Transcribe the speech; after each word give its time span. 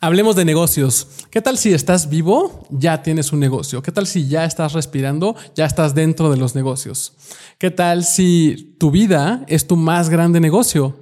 Hablemos 0.00 0.36
de 0.36 0.44
negocios. 0.44 1.08
¿Qué 1.28 1.42
tal 1.42 1.58
si 1.58 1.72
estás 1.74 2.08
vivo? 2.08 2.68
Ya 2.70 3.02
tienes 3.02 3.32
un 3.32 3.40
negocio. 3.40 3.82
¿Qué 3.82 3.90
tal 3.90 4.06
si 4.06 4.28
ya 4.28 4.44
estás 4.44 4.72
respirando? 4.72 5.34
Ya 5.56 5.66
estás 5.66 5.92
dentro 5.92 6.30
de 6.30 6.36
los 6.36 6.54
negocios. 6.54 7.14
¿Qué 7.58 7.72
tal 7.72 8.04
si 8.04 8.76
tu 8.78 8.92
vida 8.92 9.44
es 9.48 9.66
tu 9.66 9.74
más 9.74 10.08
grande 10.08 10.38
negocio? 10.38 10.94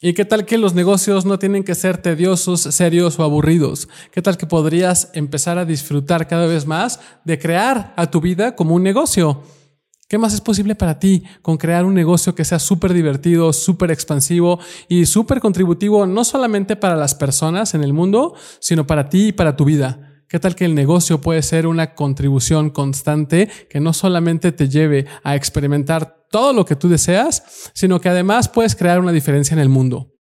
¿Y 0.00 0.12
qué 0.12 0.24
tal 0.24 0.46
que 0.46 0.56
los 0.56 0.74
negocios 0.74 1.24
no 1.24 1.40
tienen 1.40 1.64
que 1.64 1.74
ser 1.74 1.98
tediosos, 1.98 2.60
serios 2.60 3.18
o 3.18 3.24
aburridos? 3.24 3.88
¿Qué 4.12 4.22
tal 4.22 4.36
que 4.36 4.46
podrías 4.46 5.10
empezar 5.14 5.58
a 5.58 5.64
disfrutar 5.64 6.28
cada 6.28 6.46
vez 6.46 6.64
más 6.64 7.00
de 7.24 7.40
crear 7.40 7.92
a 7.96 8.08
tu 8.08 8.20
vida 8.20 8.54
como 8.54 8.76
un 8.76 8.84
negocio? 8.84 9.42
¿Qué 10.10 10.16
más 10.16 10.32
es 10.32 10.40
posible 10.40 10.74
para 10.74 10.98
ti 10.98 11.22
con 11.42 11.58
crear 11.58 11.84
un 11.84 11.92
negocio 11.92 12.34
que 12.34 12.46
sea 12.46 12.58
súper 12.58 12.94
divertido, 12.94 13.52
súper 13.52 13.90
expansivo 13.90 14.58
y 14.88 15.04
súper 15.04 15.38
contributivo, 15.38 16.06
no 16.06 16.24
solamente 16.24 16.76
para 16.76 16.96
las 16.96 17.14
personas 17.14 17.74
en 17.74 17.84
el 17.84 17.92
mundo, 17.92 18.34
sino 18.58 18.86
para 18.86 19.10
ti 19.10 19.28
y 19.28 19.32
para 19.32 19.54
tu 19.54 19.66
vida? 19.66 20.22
¿Qué 20.26 20.38
tal 20.38 20.54
que 20.54 20.64
el 20.64 20.74
negocio 20.74 21.20
puede 21.20 21.42
ser 21.42 21.66
una 21.66 21.94
contribución 21.94 22.70
constante 22.70 23.50
que 23.68 23.80
no 23.80 23.92
solamente 23.92 24.50
te 24.50 24.70
lleve 24.70 25.04
a 25.24 25.36
experimentar 25.36 26.24
todo 26.30 26.54
lo 26.54 26.64
que 26.64 26.76
tú 26.76 26.88
deseas, 26.88 27.70
sino 27.74 28.00
que 28.00 28.08
además 28.08 28.48
puedes 28.48 28.74
crear 28.74 29.00
una 29.00 29.12
diferencia 29.12 29.52
en 29.52 29.60
el 29.60 29.68
mundo? 29.68 30.14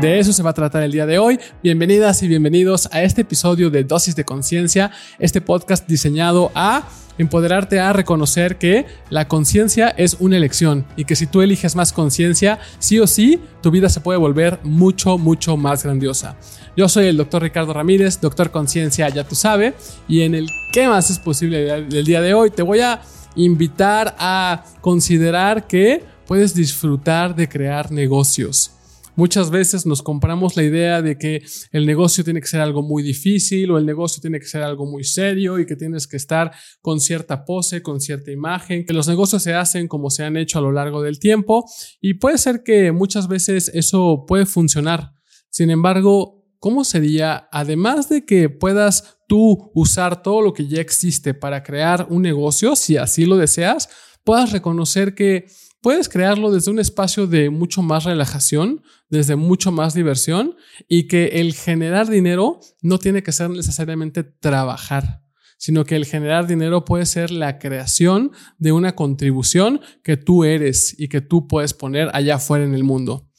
De 0.00 0.18
eso 0.18 0.34
se 0.34 0.42
va 0.42 0.50
a 0.50 0.54
tratar 0.54 0.82
el 0.82 0.92
día 0.92 1.06
de 1.06 1.18
hoy. 1.18 1.40
Bienvenidas 1.62 2.22
y 2.22 2.28
bienvenidos 2.28 2.86
a 2.92 3.02
este 3.02 3.22
episodio 3.22 3.70
de 3.70 3.82
Dosis 3.82 4.14
de 4.14 4.26
Conciencia, 4.26 4.90
este 5.18 5.40
podcast 5.40 5.88
diseñado 5.88 6.52
a 6.54 6.86
empoderarte 7.16 7.80
a 7.80 7.94
reconocer 7.94 8.58
que 8.58 8.84
la 9.08 9.26
conciencia 9.26 9.88
es 9.88 10.18
una 10.20 10.36
elección 10.36 10.84
y 10.96 11.06
que 11.06 11.16
si 11.16 11.26
tú 11.26 11.40
eliges 11.40 11.76
más 11.76 11.94
conciencia, 11.94 12.58
sí 12.78 12.98
o 12.98 13.06
sí, 13.06 13.40
tu 13.62 13.70
vida 13.70 13.88
se 13.88 14.02
puede 14.02 14.18
volver 14.18 14.60
mucho, 14.64 15.16
mucho 15.16 15.56
más 15.56 15.82
grandiosa. 15.82 16.36
Yo 16.76 16.90
soy 16.90 17.06
el 17.06 17.16
doctor 17.16 17.40
Ricardo 17.40 17.72
Ramírez, 17.72 18.20
doctor 18.20 18.50
conciencia, 18.50 19.08
ya 19.08 19.24
tú 19.24 19.34
sabes, 19.34 19.72
y 20.06 20.22
en 20.22 20.34
el 20.34 20.50
¿Qué 20.74 20.86
más 20.88 21.10
es 21.10 21.18
posible 21.18 21.84
del 21.84 22.04
día 22.04 22.20
de 22.20 22.34
hoy? 22.34 22.50
Te 22.50 22.60
voy 22.60 22.80
a 22.80 23.00
invitar 23.34 24.14
a 24.18 24.62
considerar 24.82 25.66
que 25.66 26.04
puedes 26.26 26.54
disfrutar 26.54 27.34
de 27.34 27.48
crear 27.48 27.90
negocios. 27.90 28.75
Muchas 29.16 29.50
veces 29.50 29.86
nos 29.86 30.02
compramos 30.02 30.56
la 30.56 30.62
idea 30.62 31.00
de 31.00 31.16
que 31.16 31.42
el 31.72 31.86
negocio 31.86 32.22
tiene 32.22 32.42
que 32.42 32.48
ser 32.48 32.60
algo 32.60 32.82
muy 32.82 33.02
difícil 33.02 33.70
o 33.70 33.78
el 33.78 33.86
negocio 33.86 34.20
tiene 34.20 34.38
que 34.38 34.44
ser 34.46 34.62
algo 34.62 34.84
muy 34.84 35.04
serio 35.04 35.58
y 35.58 35.64
que 35.64 35.74
tienes 35.74 36.06
que 36.06 36.18
estar 36.18 36.52
con 36.82 37.00
cierta 37.00 37.46
pose, 37.46 37.82
con 37.82 38.02
cierta 38.02 38.30
imagen, 38.30 38.84
que 38.84 38.92
los 38.92 39.08
negocios 39.08 39.42
se 39.42 39.54
hacen 39.54 39.88
como 39.88 40.10
se 40.10 40.22
han 40.22 40.36
hecho 40.36 40.58
a 40.58 40.62
lo 40.62 40.70
largo 40.70 41.00
del 41.00 41.18
tiempo 41.18 41.64
y 41.98 42.14
puede 42.14 42.36
ser 42.36 42.62
que 42.62 42.92
muchas 42.92 43.26
veces 43.26 43.70
eso 43.72 44.26
puede 44.28 44.44
funcionar. 44.44 45.12
Sin 45.48 45.70
embargo, 45.70 46.44
¿cómo 46.58 46.84
sería, 46.84 47.48
además 47.50 48.10
de 48.10 48.26
que 48.26 48.50
puedas 48.50 49.16
tú 49.26 49.70
usar 49.74 50.22
todo 50.22 50.42
lo 50.42 50.52
que 50.52 50.68
ya 50.68 50.82
existe 50.82 51.32
para 51.32 51.62
crear 51.62 52.06
un 52.10 52.20
negocio, 52.20 52.76
si 52.76 52.98
así 52.98 53.24
lo 53.24 53.38
deseas, 53.38 53.88
puedas 54.24 54.52
reconocer 54.52 55.14
que 55.14 55.46
puedes 55.80 56.08
crearlo 56.08 56.50
desde 56.50 56.70
un 56.70 56.78
espacio 56.78 57.26
de 57.26 57.50
mucho 57.50 57.82
más 57.82 58.04
relajación, 58.04 58.82
desde 59.08 59.36
mucho 59.36 59.72
más 59.72 59.94
diversión 59.94 60.56
y 60.88 61.06
que 61.06 61.26
el 61.40 61.54
generar 61.54 62.08
dinero 62.08 62.60
no 62.82 62.98
tiene 62.98 63.22
que 63.22 63.32
ser 63.32 63.50
necesariamente 63.50 64.24
trabajar 64.24 65.26
sino 65.58 65.84
que 65.84 65.96
el 65.96 66.04
generar 66.04 66.46
dinero 66.46 66.84
puede 66.84 67.06
ser 67.06 67.30
la 67.30 67.58
creación 67.58 68.32
de 68.58 68.72
una 68.72 68.94
contribución 68.94 69.80
que 70.02 70.16
tú 70.16 70.44
eres 70.44 70.94
y 70.98 71.08
que 71.08 71.20
tú 71.20 71.48
puedes 71.48 71.74
poner 71.74 72.10
allá 72.12 72.36
afuera 72.36 72.64
en 72.64 72.74
el 72.74 72.84
mundo. 72.84 73.30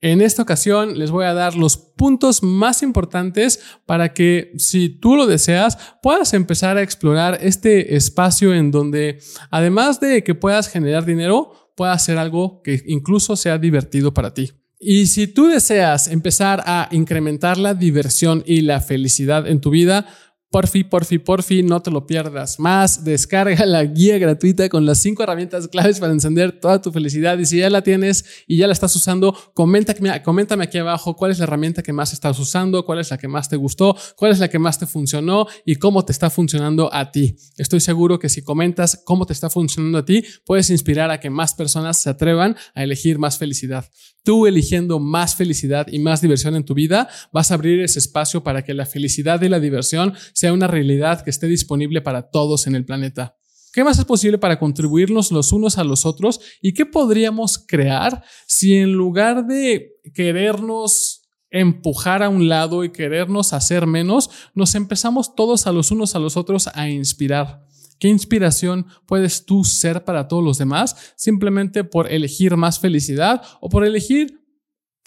En 0.00 0.20
esta 0.20 0.42
ocasión 0.42 0.98
les 0.98 1.12
voy 1.12 1.26
a 1.26 1.34
dar 1.34 1.54
los 1.54 1.76
puntos 1.76 2.42
más 2.42 2.82
importantes 2.82 3.62
para 3.86 4.12
que 4.12 4.52
si 4.56 4.88
tú 4.88 5.14
lo 5.14 5.26
deseas 5.26 5.78
puedas 6.02 6.34
empezar 6.34 6.76
a 6.76 6.82
explorar 6.82 7.38
este 7.40 7.94
espacio 7.94 8.52
en 8.52 8.72
donde 8.72 9.20
además 9.48 10.00
de 10.00 10.24
que 10.24 10.34
puedas 10.34 10.68
generar 10.68 11.04
dinero, 11.04 11.61
pueda 11.74 11.98
ser 11.98 12.18
algo 12.18 12.62
que 12.62 12.82
incluso 12.86 13.36
sea 13.36 13.58
divertido 13.58 14.14
para 14.14 14.34
ti. 14.34 14.52
Y 14.78 15.06
si 15.06 15.28
tú 15.28 15.46
deseas 15.46 16.08
empezar 16.08 16.62
a 16.66 16.88
incrementar 16.90 17.56
la 17.56 17.74
diversión 17.74 18.42
y 18.46 18.62
la 18.62 18.80
felicidad 18.80 19.46
en 19.46 19.60
tu 19.60 19.70
vida, 19.70 20.06
Porfi, 20.52 20.84
porfi, 20.84 21.16
porfi, 21.16 21.62
no 21.62 21.80
te 21.80 21.90
lo 21.90 22.06
pierdas 22.06 22.60
más. 22.60 23.04
Descarga 23.04 23.64
la 23.64 23.82
guía 23.84 24.18
gratuita 24.18 24.68
con 24.68 24.84
las 24.84 24.98
cinco 24.98 25.22
herramientas 25.22 25.66
claves 25.66 25.98
para 25.98 26.12
encender 26.12 26.60
toda 26.60 26.82
tu 26.82 26.92
felicidad. 26.92 27.38
Y 27.38 27.46
si 27.46 27.56
ya 27.56 27.70
la 27.70 27.80
tienes 27.80 28.26
y 28.46 28.58
ya 28.58 28.66
la 28.66 28.74
estás 28.74 28.94
usando, 28.94 29.34
coméntame, 29.54 30.22
coméntame 30.22 30.64
aquí 30.64 30.76
abajo 30.76 31.16
cuál 31.16 31.30
es 31.30 31.38
la 31.38 31.44
herramienta 31.44 31.82
que 31.82 31.94
más 31.94 32.12
estás 32.12 32.38
usando, 32.38 32.84
cuál 32.84 32.98
es 32.98 33.10
la 33.10 33.16
que 33.16 33.28
más 33.28 33.48
te 33.48 33.56
gustó, 33.56 33.96
cuál 34.14 34.32
es 34.32 34.40
la 34.40 34.48
que 34.48 34.58
más 34.58 34.78
te 34.78 34.84
funcionó 34.84 35.46
y 35.64 35.76
cómo 35.76 36.04
te 36.04 36.12
está 36.12 36.28
funcionando 36.28 36.92
a 36.92 37.10
ti. 37.10 37.34
Estoy 37.56 37.80
seguro 37.80 38.18
que 38.18 38.28
si 38.28 38.42
comentas 38.42 39.00
cómo 39.06 39.24
te 39.24 39.32
está 39.32 39.48
funcionando 39.48 39.96
a 39.96 40.04
ti, 40.04 40.22
puedes 40.44 40.68
inspirar 40.68 41.10
a 41.10 41.18
que 41.18 41.30
más 41.30 41.54
personas 41.54 41.96
se 42.02 42.10
atrevan 42.10 42.56
a 42.74 42.82
elegir 42.82 43.18
más 43.18 43.38
felicidad. 43.38 43.86
Tú 44.24 44.46
eligiendo 44.46 45.00
más 45.00 45.34
felicidad 45.34 45.86
y 45.90 45.98
más 45.98 46.20
diversión 46.20 46.54
en 46.54 46.64
tu 46.64 46.74
vida, 46.74 47.08
vas 47.32 47.50
a 47.50 47.54
abrir 47.54 47.80
ese 47.80 47.98
espacio 47.98 48.44
para 48.44 48.62
que 48.64 48.72
la 48.72 48.86
felicidad 48.86 49.42
y 49.42 49.48
la 49.48 49.58
diversión 49.58 50.14
sea 50.32 50.52
una 50.52 50.68
realidad 50.68 51.22
que 51.22 51.30
esté 51.30 51.48
disponible 51.48 52.00
para 52.02 52.30
todos 52.30 52.66
en 52.66 52.76
el 52.76 52.84
planeta. 52.84 53.36
¿Qué 53.72 53.82
más 53.82 53.98
es 53.98 54.04
posible 54.04 54.38
para 54.38 54.58
contribuirnos 54.58 55.32
los 55.32 55.50
unos 55.50 55.78
a 55.78 55.84
los 55.84 56.04
otros? 56.04 56.40
¿Y 56.60 56.74
qué 56.74 56.84
podríamos 56.84 57.58
crear 57.58 58.22
si 58.46 58.76
en 58.76 58.92
lugar 58.92 59.46
de 59.46 59.94
querernos 60.14 61.22
empujar 61.50 62.22
a 62.22 62.28
un 62.28 62.48
lado 62.48 62.84
y 62.84 62.92
querernos 62.92 63.52
hacer 63.52 63.86
menos, 63.86 64.30
nos 64.54 64.74
empezamos 64.74 65.34
todos 65.34 65.66
a 65.66 65.72
los 65.72 65.90
unos 65.90 66.14
a 66.14 66.18
los 66.18 66.36
otros 66.36 66.68
a 66.74 66.88
inspirar? 66.90 67.62
¿Qué 68.02 68.08
inspiración 68.08 68.86
puedes 69.06 69.46
tú 69.46 69.62
ser 69.62 70.02
para 70.02 70.26
todos 70.26 70.42
los 70.42 70.58
demás 70.58 71.14
simplemente 71.14 71.84
por 71.84 72.10
elegir 72.10 72.56
más 72.56 72.80
felicidad 72.80 73.40
o 73.60 73.68
por 73.68 73.84
elegir 73.84 74.44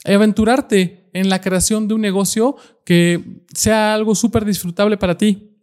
aventurarte 0.06 1.10
en 1.12 1.28
la 1.28 1.42
creación 1.42 1.90
de 1.90 1.94
un 1.94 2.00
negocio 2.00 2.56
que 2.86 3.44
sea 3.54 3.94
algo 3.94 4.16
súper 4.16 4.46
disfrutable 4.46 4.96
para 4.96 5.18
ti. 5.18 5.60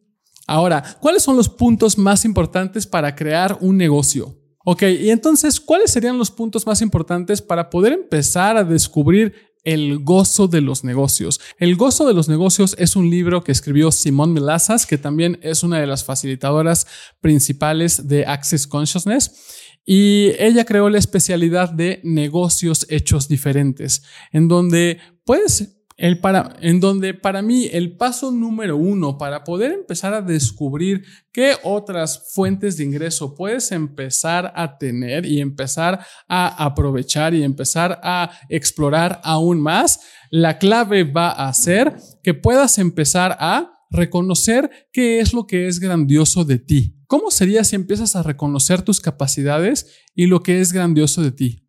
Ahora, 0.46 0.84
¿cuáles 1.00 1.22
son 1.22 1.38
los 1.38 1.48
puntos 1.48 1.96
más 1.96 2.26
importantes 2.26 2.86
para 2.86 3.16
crear 3.16 3.56
un 3.62 3.78
negocio? 3.78 4.36
Ok, 4.66 4.82
y 4.82 5.08
entonces, 5.08 5.58
¿cuáles 5.58 5.90
serían 5.90 6.18
los 6.18 6.30
puntos 6.30 6.66
más 6.66 6.82
importantes 6.82 7.40
para 7.40 7.70
poder 7.70 7.94
empezar 7.94 8.58
a 8.58 8.64
descubrir 8.64 9.32
el 9.64 9.98
gozo 10.00 10.48
de 10.48 10.60
los 10.60 10.84
negocios. 10.84 11.40
El 11.58 11.76
gozo 11.76 12.06
de 12.06 12.14
los 12.14 12.28
negocios 12.28 12.74
es 12.78 12.96
un 12.96 13.10
libro 13.10 13.44
que 13.44 13.52
escribió 13.52 13.92
Simón 13.92 14.32
Milazas, 14.32 14.86
que 14.86 14.98
también 14.98 15.38
es 15.42 15.62
una 15.62 15.80
de 15.80 15.86
las 15.86 16.04
facilitadoras 16.04 16.86
principales 17.20 18.08
de 18.08 18.26
Access 18.26 18.66
Consciousness. 18.66 19.70
Y 19.84 20.32
ella 20.38 20.64
creó 20.64 20.88
la 20.88 20.98
especialidad 20.98 21.70
de 21.70 22.00
negocios 22.04 22.86
hechos 22.88 23.28
diferentes, 23.28 24.02
en 24.30 24.48
donde 24.48 24.98
puedes 25.24 25.81
el 25.96 26.18
para, 26.20 26.56
en 26.60 26.80
donde 26.80 27.14
para 27.14 27.42
mí 27.42 27.68
el 27.72 27.96
paso 27.96 28.30
número 28.30 28.76
uno 28.76 29.18
para 29.18 29.44
poder 29.44 29.72
empezar 29.72 30.14
a 30.14 30.22
descubrir 30.22 31.04
qué 31.32 31.54
otras 31.62 32.32
fuentes 32.32 32.76
de 32.76 32.84
ingreso 32.84 33.34
puedes 33.34 33.72
empezar 33.72 34.52
a 34.56 34.78
tener 34.78 35.26
y 35.26 35.40
empezar 35.40 36.04
a 36.28 36.64
aprovechar 36.64 37.34
y 37.34 37.42
empezar 37.42 38.00
a 38.02 38.30
explorar 38.48 39.20
aún 39.24 39.60
más, 39.60 40.00
la 40.30 40.58
clave 40.58 41.04
va 41.04 41.30
a 41.30 41.52
ser 41.52 41.96
que 42.22 42.34
puedas 42.34 42.78
empezar 42.78 43.36
a 43.38 43.72
reconocer 43.90 44.88
qué 44.92 45.20
es 45.20 45.32
lo 45.32 45.46
que 45.46 45.68
es 45.68 45.78
grandioso 45.78 46.44
de 46.44 46.58
ti. 46.58 46.96
¿Cómo 47.06 47.30
sería 47.30 47.62
si 47.62 47.76
empiezas 47.76 48.16
a 48.16 48.22
reconocer 48.22 48.80
tus 48.80 49.00
capacidades 49.00 49.86
y 50.14 50.26
lo 50.26 50.42
que 50.42 50.60
es 50.60 50.72
grandioso 50.72 51.22
de 51.22 51.32
ti? 51.32 51.61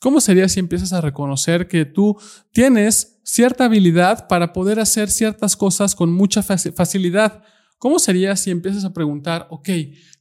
¿Cómo 0.00 0.20
sería 0.20 0.48
si 0.48 0.60
empiezas 0.60 0.92
a 0.92 1.00
reconocer 1.00 1.66
que 1.66 1.84
tú 1.84 2.16
tienes 2.52 3.20
cierta 3.24 3.64
habilidad 3.64 4.28
para 4.28 4.52
poder 4.52 4.78
hacer 4.78 5.10
ciertas 5.10 5.56
cosas 5.56 5.96
con 5.96 6.12
mucha 6.12 6.42
facilidad? 6.42 7.42
¿Cómo 7.78 7.98
sería 7.98 8.36
si 8.36 8.50
empiezas 8.50 8.84
a 8.84 8.92
preguntar, 8.92 9.48
ok, 9.50 9.68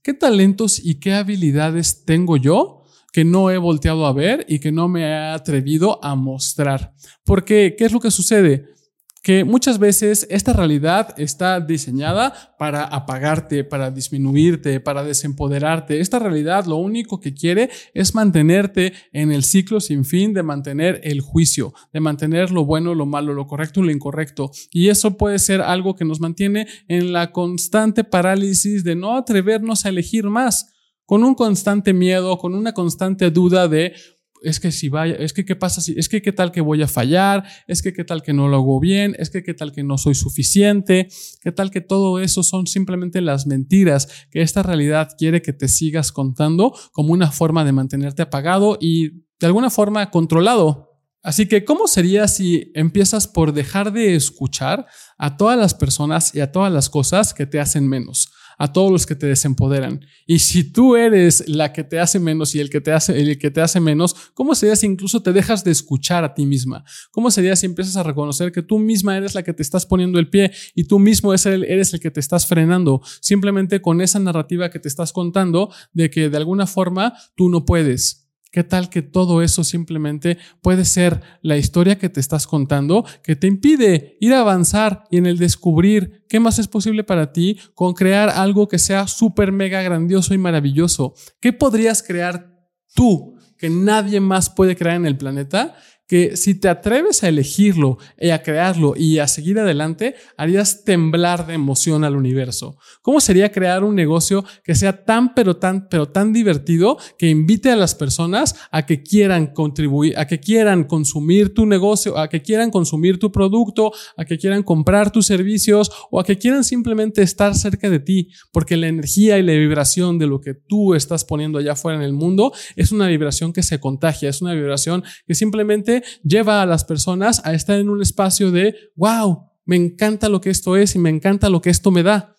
¿qué 0.01 0.13
talentos 0.13 0.79
y 0.83 0.95
qué 0.99 1.13
habilidades 1.13 2.05
tengo 2.05 2.37
yo 2.37 2.83
que 3.13 3.23
no 3.23 3.51
he 3.51 3.57
volteado 3.57 4.07
a 4.07 4.13
ver 4.13 4.45
y 4.49 4.59
que 4.59 4.71
no 4.71 4.87
me 4.87 5.01
he 5.01 5.15
atrevido 5.15 6.03
a 6.03 6.15
mostrar? 6.15 6.93
Porque, 7.23 7.75
¿qué 7.77 7.85
es 7.85 7.91
lo 7.91 7.99
que 7.99 8.09
sucede? 8.09 8.76
Que 9.23 9.43
muchas 9.43 9.79
veces 9.79 10.27
esta 10.29 10.53
realidad 10.53 11.13
está 11.17 11.59
diseñada 11.59 12.55
para 12.57 12.83
apagarte, 12.83 13.63
para 13.63 13.91
disminuirte, 13.91 14.79
para 14.79 15.03
desempoderarte. 15.03 15.99
Esta 15.99 16.19
realidad 16.19 16.65
lo 16.65 16.77
único 16.77 17.19
que 17.19 17.33
quiere 17.33 17.69
es 17.93 18.15
mantenerte 18.15 18.93
en 19.11 19.31
el 19.31 19.43
ciclo 19.43 19.79
sin 19.79 20.05
fin 20.05 20.33
de 20.33 20.43
mantener 20.43 21.01
el 21.03 21.21
juicio, 21.21 21.73
de 21.91 21.99
mantener 21.99 22.51
lo 22.51 22.65
bueno, 22.65 22.95
lo 22.95 23.05
malo, 23.05 23.33
lo 23.33 23.47
correcto 23.47 23.81
y 23.81 23.87
lo 23.87 23.91
incorrecto. 23.91 24.51
Y 24.71 24.89
eso 24.89 25.17
puede 25.17 25.39
ser 25.39 25.61
algo 25.61 25.95
que 25.95 26.05
nos 26.05 26.19
mantiene 26.19 26.67
en 26.87 27.13
la 27.13 27.31
constante 27.31 28.03
parálisis 28.03 28.83
de 28.83 28.95
no 28.95 29.15
atrevernos 29.17 29.85
a 29.85 29.89
elegir 29.89 30.25
más, 30.25 30.73
con 31.05 31.23
un 31.23 31.35
constante 31.35 31.93
miedo, 31.93 32.37
con 32.37 32.53
una 32.53 32.73
constante 32.73 33.31
duda 33.31 33.67
de 33.67 33.93
es 34.41 34.59
que 34.59 34.71
si 34.71 34.89
vaya, 34.89 35.15
es 35.15 35.33
que 35.33 35.45
qué 35.45 35.55
pasa 35.55 35.81
si, 35.81 35.93
es 35.97 36.09
que 36.09 36.21
qué 36.21 36.31
tal 36.31 36.51
que 36.51 36.61
voy 36.61 36.81
a 36.81 36.87
fallar, 36.87 37.43
es 37.67 37.81
que 37.81 37.93
qué 37.93 38.03
tal 38.03 38.21
que 38.21 38.33
no 38.33 38.47
lo 38.47 38.57
hago 38.57 38.79
bien, 38.79 39.15
es 39.19 39.29
que 39.29 39.43
qué 39.43 39.53
tal 39.53 39.71
que 39.71 39.83
no 39.83 39.97
soy 39.97 40.15
suficiente, 40.15 41.07
qué 41.41 41.51
tal 41.51 41.71
que 41.71 41.81
todo 41.81 42.19
eso 42.19 42.43
son 42.43 42.67
simplemente 42.67 43.21
las 43.21 43.47
mentiras 43.47 44.07
que 44.31 44.41
esta 44.41 44.63
realidad 44.63 45.09
quiere 45.17 45.41
que 45.41 45.53
te 45.53 45.67
sigas 45.67 46.11
contando 46.11 46.73
como 46.91 47.13
una 47.13 47.31
forma 47.31 47.65
de 47.65 47.71
mantenerte 47.71 48.21
apagado 48.21 48.77
y 48.79 49.25
de 49.39 49.47
alguna 49.47 49.69
forma 49.69 50.09
controlado. 50.11 50.87
Así 51.23 51.47
que, 51.47 51.65
¿cómo 51.65 51.87
sería 51.87 52.27
si 52.27 52.71
empiezas 52.73 53.27
por 53.27 53.51
dejar 53.51 53.91
de 53.91 54.15
escuchar 54.15 54.85
a 55.17 55.35
todas 55.35 55.57
las 55.57 55.73
personas 55.73 56.33
y 56.33 56.39
a 56.39 56.51
todas 56.51 56.71
las 56.71 56.89
cosas 56.89 57.33
que 57.33 57.45
te 57.45 57.59
hacen 57.59 57.87
menos? 57.87 58.29
A 58.57 58.73
todos 58.73 58.91
los 58.91 59.05
que 59.05 59.15
te 59.15 59.27
desempoderan. 59.27 60.01
Y 60.25 60.39
si 60.39 60.63
tú 60.63 60.95
eres 60.95 61.47
la 61.47 61.73
que 61.73 61.83
te 61.83 61.99
hace 61.99 62.19
menos 62.19 62.55
y 62.55 62.59
el 62.59 62.69
que 62.69 62.81
te 62.81 62.91
hace, 62.91 63.19
el 63.19 63.37
que 63.37 63.51
te 63.51 63.61
hace 63.61 63.79
menos, 63.79 64.15
¿cómo 64.33 64.55
sería 64.55 64.75
si 64.75 64.87
incluso 64.87 65.21
te 65.21 65.33
dejas 65.33 65.63
de 65.63 65.71
escuchar 65.71 66.23
a 66.23 66.33
ti 66.33 66.45
misma? 66.45 66.83
¿Cómo 67.11 67.31
sería 67.31 67.55
si 67.55 67.65
empiezas 67.65 67.95
a 67.97 68.03
reconocer 68.03 68.51
que 68.51 68.63
tú 68.63 68.79
misma 68.79 69.17
eres 69.17 69.35
la 69.35 69.43
que 69.43 69.53
te 69.53 69.61
estás 69.61 69.85
poniendo 69.85 70.19
el 70.19 70.29
pie 70.29 70.51
y 70.75 70.85
tú 70.85 70.99
mismo 70.99 71.31
eres 71.31 71.45
el, 71.45 71.63
eres 71.63 71.93
el 71.93 71.99
que 71.99 72.11
te 72.11 72.19
estás 72.19 72.47
frenando? 72.47 73.01
Simplemente 73.21 73.81
con 73.81 74.01
esa 74.01 74.19
narrativa 74.19 74.69
que 74.69 74.79
te 74.79 74.87
estás 74.87 75.13
contando 75.13 75.71
de 75.93 76.09
que 76.09 76.29
de 76.29 76.37
alguna 76.37 76.67
forma 76.67 77.13
tú 77.35 77.49
no 77.49 77.65
puedes 77.65 78.26
¿Qué 78.57 78.63
tal 78.63 78.89
que 78.89 79.03
todo 79.03 79.43
eso 79.43 79.63
simplemente 79.63 80.39
puede 80.63 80.83
ser 80.83 81.21
la 81.43 81.57
historia 81.57 81.99
que 81.99 82.09
te 82.09 82.19
estás 82.19 82.47
contando 82.47 83.05
que 83.21 83.35
te 83.35 83.45
impide 83.45 84.17
ir 84.19 84.33
a 84.33 84.39
avanzar 84.39 85.03
y 85.11 85.17
en 85.17 85.27
el 85.27 85.37
descubrir 85.37 86.25
qué 86.27 86.39
más 86.39 86.57
es 86.57 86.67
posible 86.67 87.03
para 87.03 87.31
ti 87.31 87.59
con 87.75 87.93
crear 87.93 88.29
algo 88.29 88.67
que 88.67 88.79
sea 88.79 89.05
súper 89.05 89.51
mega 89.51 89.83
grandioso 89.83 90.33
y 90.33 90.39
maravilloso? 90.39 91.13
¿Qué 91.39 91.53
podrías 91.53 92.01
crear 92.01 92.51
tú 92.95 93.35
que 93.59 93.69
nadie 93.69 94.19
más 94.21 94.49
puede 94.49 94.75
crear 94.75 94.95
en 94.95 95.05
el 95.05 95.17
planeta 95.17 95.75
que 96.07 96.37
si 96.37 96.55
te 96.55 96.69
atreves 96.69 97.23
a 97.23 97.27
elegirlo 97.27 97.97
y 98.19 98.29
a 98.29 98.41
crearlo 98.41 98.93
y 98.95 99.19
a 99.19 99.27
seguir 99.27 99.59
adelante, 99.59 100.15
harías 100.37 100.83
temblar 100.83 101.45
de 101.45 101.53
emoción 101.53 102.03
al 102.03 102.15
universo. 102.15 102.77
¿Cómo 103.01 103.19
sería 103.19 103.51
crear 103.51 103.83
un 103.83 103.95
negocio 103.95 104.45
que 104.63 104.75
sea 104.75 105.03
tan 105.03 105.33
pero 105.33 105.57
tan 105.57 105.89
pero 105.89 106.07
tan 106.07 106.33
divertido 106.33 106.97
que 107.17 107.29
invite 107.29 107.69
a 107.69 107.75
las 107.75 107.93
personas 107.93 108.55
a 108.71 108.85
que 108.85 109.03
quieran 109.03 109.47
contribuir, 109.47 110.17
a 110.17 110.27
que 110.27 110.39
quieran 110.39 110.85
consumir 110.85 111.53
tu 111.53 111.65
negocio, 111.65 112.17
a 112.17 112.29
que 112.29 112.41
quieran 112.41 112.71
consumir 112.71 113.19
tu 113.19 113.31
producto, 113.31 113.91
a 114.15 114.25
que 114.25 114.37
quieran 114.37 114.63
comprar 114.63 115.11
tus 115.11 115.25
servicios 115.25 115.91
o 116.09 116.19
a 116.19 116.23
que 116.23 116.37
quieran 116.37 116.63
simplemente 116.63 117.21
estar 117.21 117.55
cerca 117.55 117.89
de 117.89 117.99
ti, 117.99 118.29
porque 118.51 118.77
la 118.77 118.87
energía 118.87 119.37
y 119.37 119.43
la 119.43 119.53
vibración 119.53 120.17
de 120.19 120.27
lo 120.27 120.39
que 120.39 120.53
tú 120.53 120.93
estás 120.93 121.25
poniendo 121.25 121.59
allá 121.59 121.73
afuera 121.73 121.97
en 121.97 122.03
el 122.03 122.13
mundo 122.13 122.53
es 122.75 122.91
una 122.91 123.07
vibración 123.07 123.53
que 123.53 123.63
se 123.63 123.79
contagia, 123.79 124.29
es 124.29 124.41
una 124.41 124.53
vibración 124.53 125.03
que 125.25 125.35
simplemente 125.35 125.96
lleva 126.23 126.61
a 126.61 126.65
las 126.65 126.83
personas 126.83 127.41
a 127.45 127.53
estar 127.53 127.79
en 127.79 127.89
un 127.89 128.01
espacio 128.01 128.51
de, 128.51 128.75
wow, 128.95 129.47
me 129.65 129.75
encanta 129.75 130.29
lo 130.29 130.41
que 130.41 130.49
esto 130.49 130.77
es 130.77 130.95
y 130.95 130.99
me 130.99 131.09
encanta 131.09 131.49
lo 131.49 131.61
que 131.61 131.69
esto 131.69 131.91
me 131.91 132.03
da. 132.03 132.35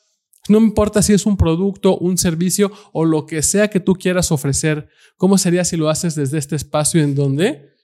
No 0.49 0.59
importa 0.59 1.03
si 1.03 1.13
es 1.13 1.27
un 1.27 1.37
producto, 1.37 1.99
un 1.99 2.17
servicio 2.17 2.73
o 2.93 3.05
lo 3.05 3.27
que 3.27 3.43
sea 3.43 3.69
que 3.69 3.81
tú 3.81 3.95
quieras 3.95 4.33
ofrecer, 4.33 4.89
¿cómo 5.17 5.37
sería 5.37 5.65
si 5.65 5.77
lo 5.77 5.91
haces 5.91 6.15
desde 6.15 6.39
este 6.39 6.57
espacio 6.57 7.03
en 7.03 7.15
donde, 7.15 7.77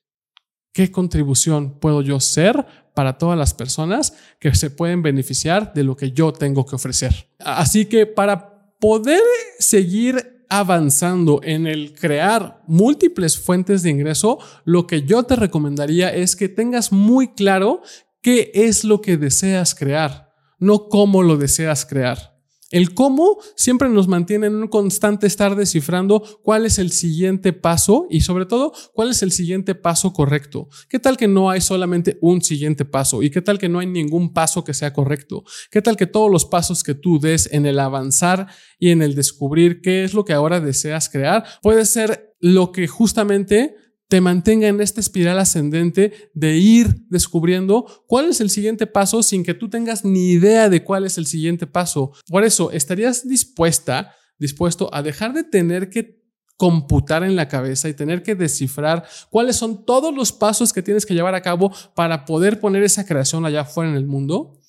qué 0.72 0.90
contribución 0.90 1.78
puedo 1.78 2.00
yo 2.00 2.20
ser 2.20 2.66
para 2.94 3.18
todas 3.18 3.38
las 3.38 3.52
personas 3.52 4.14
que 4.40 4.54
se 4.54 4.70
pueden 4.70 5.02
beneficiar 5.02 5.74
de 5.74 5.84
lo 5.84 5.94
que 5.94 6.12
yo 6.12 6.32
tengo 6.32 6.64
que 6.64 6.76
ofrecer? 6.76 7.28
Así 7.38 7.84
que 7.84 8.06
para 8.06 8.72
poder 8.80 9.22
seguir 9.58 10.33
avanzando 10.48 11.40
en 11.42 11.66
el 11.66 11.94
crear 11.94 12.62
múltiples 12.66 13.38
fuentes 13.38 13.82
de 13.82 13.90
ingreso, 13.90 14.38
lo 14.64 14.86
que 14.86 15.02
yo 15.02 15.22
te 15.24 15.36
recomendaría 15.36 16.14
es 16.14 16.36
que 16.36 16.48
tengas 16.48 16.92
muy 16.92 17.34
claro 17.34 17.82
qué 18.20 18.50
es 18.54 18.84
lo 18.84 19.00
que 19.00 19.16
deseas 19.16 19.74
crear, 19.74 20.32
no 20.58 20.88
cómo 20.88 21.22
lo 21.22 21.36
deseas 21.36 21.84
crear. 21.86 22.33
El 22.74 22.92
cómo 22.92 23.38
siempre 23.54 23.88
nos 23.88 24.08
mantiene 24.08 24.48
en 24.48 24.56
un 24.56 24.66
constante 24.66 25.28
estar 25.28 25.54
descifrando 25.54 26.24
cuál 26.42 26.66
es 26.66 26.80
el 26.80 26.90
siguiente 26.90 27.52
paso 27.52 28.08
y 28.10 28.22
sobre 28.22 28.46
todo 28.46 28.72
cuál 28.94 29.10
es 29.10 29.22
el 29.22 29.30
siguiente 29.30 29.76
paso 29.76 30.12
correcto. 30.12 30.68
¿Qué 30.88 30.98
tal 30.98 31.16
que 31.16 31.28
no 31.28 31.50
hay 31.50 31.60
solamente 31.60 32.18
un 32.20 32.42
siguiente 32.42 32.84
paso? 32.84 33.22
¿Y 33.22 33.30
qué 33.30 33.42
tal 33.42 33.60
que 33.60 33.68
no 33.68 33.78
hay 33.78 33.86
ningún 33.86 34.32
paso 34.32 34.64
que 34.64 34.74
sea 34.74 34.92
correcto? 34.92 35.44
¿Qué 35.70 35.82
tal 35.82 35.96
que 35.96 36.08
todos 36.08 36.28
los 36.28 36.46
pasos 36.46 36.82
que 36.82 36.96
tú 36.96 37.20
des 37.20 37.48
en 37.52 37.64
el 37.64 37.78
avanzar 37.78 38.48
y 38.80 38.90
en 38.90 39.02
el 39.02 39.14
descubrir 39.14 39.80
qué 39.80 40.02
es 40.02 40.12
lo 40.12 40.24
que 40.24 40.32
ahora 40.32 40.58
deseas 40.58 41.08
crear 41.08 41.44
puede 41.62 41.84
ser 41.84 42.34
lo 42.40 42.72
que 42.72 42.88
justamente 42.88 43.76
te 44.08 44.20
mantenga 44.20 44.68
en 44.68 44.80
esta 44.80 45.00
espiral 45.00 45.38
ascendente 45.38 46.30
de 46.34 46.56
ir 46.56 47.06
descubriendo 47.08 48.04
cuál 48.06 48.28
es 48.28 48.40
el 48.40 48.50
siguiente 48.50 48.86
paso 48.86 49.22
sin 49.22 49.42
que 49.44 49.54
tú 49.54 49.68
tengas 49.68 50.04
ni 50.04 50.30
idea 50.30 50.68
de 50.68 50.84
cuál 50.84 51.04
es 51.04 51.18
el 51.18 51.26
siguiente 51.26 51.66
paso. 51.66 52.12
Por 52.28 52.44
eso, 52.44 52.70
¿estarías 52.70 53.26
dispuesta, 53.26 54.14
dispuesto 54.38 54.90
a 54.92 55.02
dejar 55.02 55.32
de 55.32 55.44
tener 55.44 55.90
que 55.90 56.24
computar 56.56 57.24
en 57.24 57.34
la 57.34 57.48
cabeza 57.48 57.88
y 57.88 57.94
tener 57.94 58.22
que 58.22 58.34
descifrar 58.34 59.04
cuáles 59.30 59.56
son 59.56 59.84
todos 59.84 60.14
los 60.14 60.32
pasos 60.32 60.72
que 60.72 60.82
tienes 60.82 61.04
que 61.04 61.14
llevar 61.14 61.34
a 61.34 61.42
cabo 61.42 61.72
para 61.94 62.24
poder 62.24 62.60
poner 62.60 62.82
esa 62.84 63.06
creación 63.06 63.44
allá 63.44 63.62
afuera 63.62 63.90
en 63.90 63.96
el 63.96 64.06
mundo? 64.06 64.60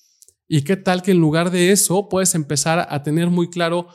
¿Y 0.48 0.62
qué 0.62 0.76
tal 0.76 1.02
que 1.02 1.12
en 1.12 1.18
lugar 1.18 1.50
de 1.50 1.72
eso 1.72 2.08
puedes 2.08 2.34
empezar 2.34 2.86
a 2.88 3.02
tener 3.02 3.30
muy 3.30 3.50
claro 3.50 3.88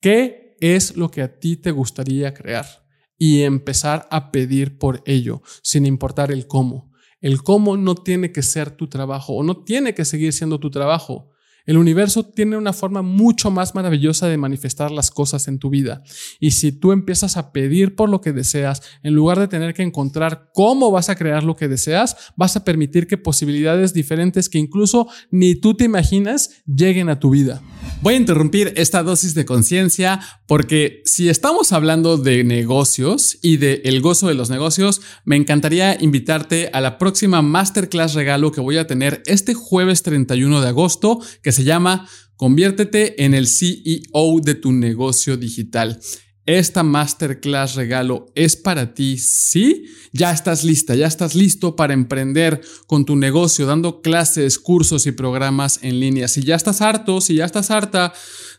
qué 0.00 0.56
es 0.60 0.96
lo 0.96 1.10
que 1.10 1.22
a 1.22 1.38
ti 1.38 1.56
te 1.56 1.70
gustaría 1.70 2.32
crear? 2.34 2.85
Y 3.18 3.42
empezar 3.42 4.06
a 4.10 4.30
pedir 4.30 4.78
por 4.78 5.02
ello, 5.06 5.42
sin 5.62 5.86
importar 5.86 6.30
el 6.30 6.46
cómo. 6.46 6.92
El 7.20 7.42
cómo 7.42 7.76
no 7.76 7.94
tiene 7.94 8.32
que 8.32 8.42
ser 8.42 8.70
tu 8.70 8.88
trabajo 8.88 9.34
o 9.34 9.42
no 9.42 9.64
tiene 9.64 9.94
que 9.94 10.04
seguir 10.04 10.32
siendo 10.32 10.60
tu 10.60 10.70
trabajo. 10.70 11.30
El 11.66 11.76
universo 11.76 12.24
tiene 12.24 12.56
una 12.56 12.72
forma 12.72 13.02
mucho 13.02 13.50
más 13.50 13.74
maravillosa 13.74 14.28
de 14.28 14.36
manifestar 14.36 14.90
las 14.92 15.10
cosas 15.10 15.48
en 15.48 15.58
tu 15.58 15.68
vida. 15.68 16.02
Y 16.38 16.52
si 16.52 16.72
tú 16.72 16.92
empiezas 16.92 17.36
a 17.36 17.52
pedir 17.52 17.96
por 17.96 18.08
lo 18.08 18.20
que 18.20 18.32
deseas, 18.32 18.82
en 19.02 19.14
lugar 19.14 19.40
de 19.40 19.48
tener 19.48 19.74
que 19.74 19.82
encontrar 19.82 20.50
cómo 20.54 20.90
vas 20.90 21.10
a 21.10 21.16
crear 21.16 21.42
lo 21.42 21.56
que 21.56 21.68
deseas, 21.68 22.16
vas 22.36 22.56
a 22.56 22.64
permitir 22.64 23.06
que 23.06 23.18
posibilidades 23.18 23.92
diferentes 23.92 24.48
que 24.48 24.58
incluso 24.58 25.08
ni 25.30 25.56
tú 25.56 25.74
te 25.74 25.84
imaginas 25.84 26.62
lleguen 26.66 27.08
a 27.08 27.18
tu 27.18 27.30
vida. 27.30 27.62
Voy 28.00 28.14
a 28.14 28.18
interrumpir 28.18 28.72
esta 28.76 29.02
dosis 29.02 29.34
de 29.34 29.44
conciencia 29.44 30.20
porque 30.46 31.02
si 31.04 31.28
estamos 31.28 31.72
hablando 31.72 32.16
de 32.16 32.44
negocios 32.44 33.38
y 33.42 33.56
de 33.56 33.82
el 33.84 34.00
gozo 34.00 34.28
de 34.28 34.34
los 34.34 34.50
negocios, 34.50 35.00
me 35.24 35.36
encantaría 35.36 35.96
invitarte 36.00 36.70
a 36.72 36.80
la 36.80 36.98
próxima 36.98 37.42
masterclass 37.42 38.14
regalo 38.14 38.52
que 38.52 38.60
voy 38.60 38.76
a 38.76 38.86
tener 38.86 39.22
este 39.26 39.54
jueves 39.54 40.02
31 40.02 40.60
de 40.60 40.68
agosto, 40.68 41.20
que 41.42 41.52
se 41.56 41.64
llama 41.64 42.08
Conviértete 42.36 43.24
en 43.24 43.32
el 43.32 43.46
CEO 43.46 44.40
de 44.42 44.54
tu 44.54 44.72
negocio 44.72 45.36
digital. 45.36 45.98
Esta 46.44 46.84
masterclass 46.84 47.74
regalo 47.74 48.26
es 48.36 48.54
para 48.54 48.94
ti, 48.94 49.18
¿sí? 49.18 49.86
Ya 50.12 50.30
estás 50.30 50.62
lista, 50.62 50.94
ya 50.94 51.06
estás 51.06 51.34
listo 51.34 51.74
para 51.74 51.92
emprender 51.92 52.60
con 52.86 53.04
tu 53.04 53.16
negocio, 53.16 53.66
dando 53.66 54.00
clases, 54.00 54.58
cursos 54.60 55.06
y 55.06 55.12
programas 55.12 55.80
en 55.82 55.98
línea. 55.98 56.28
Si 56.28 56.42
ya 56.42 56.54
estás 56.54 56.82
harto, 56.82 57.20
si 57.20 57.34
ya 57.34 57.46
estás 57.46 57.72
harta 57.72 58.12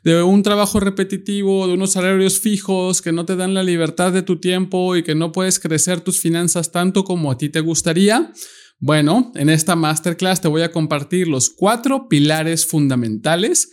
de 0.03 0.21
un 0.21 0.43
trabajo 0.43 0.79
repetitivo, 0.79 1.67
de 1.67 1.75
unos 1.75 1.93
salarios 1.93 2.39
fijos 2.39 3.01
que 3.01 3.13
no 3.13 3.25
te 3.25 3.37
dan 3.37 3.53
la 3.53 3.63
libertad 3.63 4.11
de 4.11 4.21
tu 4.21 4.37
tiempo 4.37 4.95
y 4.95 5.03
que 5.03 5.15
no 5.15 5.31
puedes 5.31 5.59
crecer 5.59 6.01
tus 6.01 6.19
finanzas 6.19 6.71
tanto 6.71 7.05
como 7.05 7.31
a 7.31 7.37
ti 7.37 7.47
te 7.47 7.61
gustaría, 7.61 8.33
bueno, 8.79 9.31
en 9.35 9.49
esta 9.49 9.75
masterclass 9.75 10.41
te 10.41 10.47
voy 10.47 10.61
a 10.61 10.71
compartir 10.71 11.27
los 11.27 11.49
cuatro 11.49 12.07
pilares 12.07 12.65
fundamentales 12.65 13.71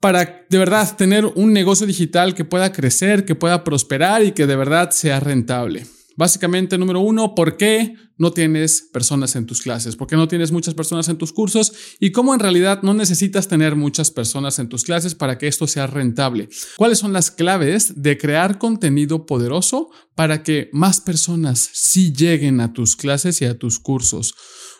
para 0.00 0.46
de 0.48 0.58
verdad 0.58 0.96
tener 0.96 1.26
un 1.26 1.52
negocio 1.52 1.86
digital 1.86 2.34
que 2.34 2.44
pueda 2.44 2.72
crecer, 2.72 3.24
que 3.24 3.34
pueda 3.34 3.64
prosperar 3.64 4.24
y 4.24 4.32
que 4.32 4.46
de 4.46 4.56
verdad 4.56 4.90
sea 4.90 5.20
rentable. 5.20 5.86
Básicamente, 6.16 6.78
número 6.78 7.00
uno, 7.00 7.34
¿por 7.34 7.58
qué 7.58 7.94
no 8.16 8.32
tienes 8.32 8.88
personas 8.90 9.36
en 9.36 9.44
tus 9.44 9.60
clases? 9.60 9.96
¿Por 9.96 10.06
qué 10.06 10.16
no 10.16 10.28
tienes 10.28 10.50
muchas 10.50 10.72
personas 10.72 11.08
en 11.08 11.18
tus 11.18 11.32
cursos? 11.32 11.72
Y 12.00 12.10
cómo 12.10 12.32
en 12.32 12.40
realidad 12.40 12.82
no 12.82 12.94
necesitas 12.94 13.48
tener 13.48 13.76
muchas 13.76 14.10
personas 14.10 14.58
en 14.58 14.70
tus 14.70 14.82
clases 14.82 15.14
para 15.14 15.36
que 15.36 15.46
esto 15.46 15.66
sea 15.66 15.86
rentable. 15.86 16.48
¿Cuáles 16.76 16.98
son 16.98 17.12
las 17.12 17.30
claves 17.30 18.02
de 18.02 18.16
crear 18.16 18.58
contenido 18.58 19.26
poderoso 19.26 19.90
para 20.14 20.42
que 20.42 20.70
más 20.72 21.02
personas 21.02 21.68
sí 21.72 22.12
lleguen 22.12 22.60
a 22.60 22.72
tus 22.72 22.96
clases 22.96 23.42
y 23.42 23.44
a 23.44 23.58
tus 23.58 23.78
cursos? 23.78 24.34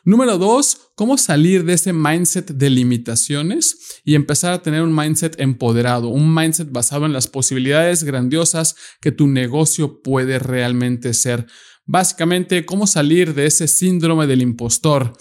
Número 0.07 0.39
dos, 0.39 0.93
cómo 0.95 1.19
salir 1.19 1.65
de 1.65 1.73
ese 1.73 1.93
mindset 1.93 2.53
de 2.53 2.71
limitaciones 2.71 4.01
y 4.05 4.15
empezar 4.15 4.53
a 4.53 4.63
tener 4.63 4.83
un 4.83 4.95
mindset 4.95 5.41
empoderado, 5.41 6.11
un 6.11 6.33
mindset 6.33 6.71
basado 6.71 7.07
en 7.07 7.13
las 7.13 7.27
posibilidades 7.27 8.05
grandiosas 8.05 8.77
que 9.01 9.11
tu 9.11 9.27
negocio 9.27 10.03
puede 10.03 10.39
realmente 10.39 11.13
ser. 11.13 11.49
Básicamente, 11.87 12.65
cómo 12.65 12.87
salir 12.87 13.35
de 13.35 13.47
ese 13.47 13.67
síndrome 13.67 14.29
del 14.29 14.43
impostor 14.43 15.13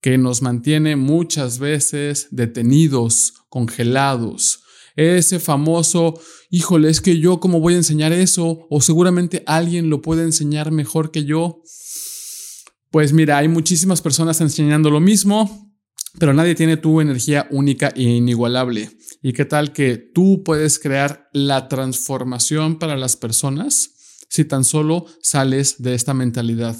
que 0.00 0.16
nos 0.16 0.42
mantiene 0.42 0.94
muchas 0.94 1.58
veces 1.58 2.28
detenidos, 2.30 3.34
congelados, 3.48 4.62
ese 4.94 5.40
famoso, 5.40 6.20
híjole, 6.50 6.88
es 6.88 7.00
que 7.00 7.18
yo 7.18 7.40
cómo 7.40 7.58
voy 7.58 7.74
a 7.74 7.78
enseñar 7.78 8.12
eso, 8.12 8.68
o 8.70 8.80
seguramente 8.80 9.42
alguien 9.46 9.90
lo 9.90 10.02
puede 10.02 10.22
enseñar 10.22 10.70
mejor 10.70 11.10
que 11.10 11.24
yo. 11.24 11.64
Pues 12.90 13.12
mira, 13.12 13.38
hay 13.38 13.46
muchísimas 13.46 14.02
personas 14.02 14.40
enseñando 14.40 14.90
lo 14.90 14.98
mismo, 14.98 15.72
pero 16.18 16.34
nadie 16.34 16.56
tiene 16.56 16.76
tu 16.76 17.00
energía 17.00 17.46
única 17.50 17.92
e 17.94 18.02
inigualable. 18.02 18.90
¿Y 19.22 19.32
qué 19.32 19.44
tal 19.44 19.72
que 19.72 19.96
tú 19.96 20.42
puedes 20.44 20.80
crear 20.80 21.28
la 21.32 21.68
transformación 21.68 22.78
para 22.80 22.96
las 22.96 23.16
personas 23.16 23.90
si 24.28 24.44
tan 24.44 24.64
solo 24.64 25.06
sales 25.22 25.76
de 25.78 25.94
esta 25.94 26.14
mentalidad? 26.14 26.76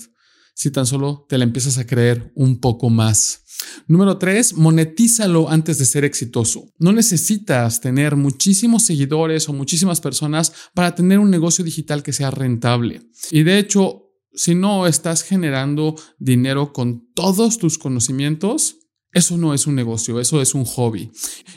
Si 0.55 0.73
tan 0.73 0.85
solo 0.85 1.27
te 1.29 1.39
la 1.39 1.45
empiezas 1.45 1.79
a 1.79 1.87
creer 1.87 2.33
un 2.35 2.59
poco 2.59 2.91
más. 2.91 3.45
Número 3.87 4.19
tres, 4.19 4.55
monetízalo 4.55 5.49
antes 5.49 5.79
de 5.79 5.85
ser 5.85 6.05
exitoso. 6.05 6.73
No 6.79 6.93
necesitas 6.93 7.81
tener 7.81 8.17
muchísimos 8.17 8.83
seguidores 8.83 9.49
o 9.49 9.53
muchísimas 9.53 10.01
personas 10.01 10.53
para 10.75 10.95
tener 10.95 11.19
un 11.19 11.31
negocio 11.31 11.65
digital 11.65 12.03
que 12.03 12.13
sea 12.13 12.33
rentable. 12.33 13.03
Y 13.31 13.43
de 13.43 13.59
hecho, 13.59 14.10
si 14.33 14.55
no 14.55 14.87
estás 14.87 15.23
generando 15.23 15.97
dinero 16.19 16.73
con 16.73 17.13
todos 17.15 17.59
tus 17.59 17.79
conocimientos, 17.79 18.77
eso 19.13 19.37
no 19.37 19.55
es 19.55 19.67
un 19.67 19.75
negocio, 19.75 20.21
eso 20.21 20.41
es 20.41 20.55
un 20.55 20.65
hobby. 20.65 21.11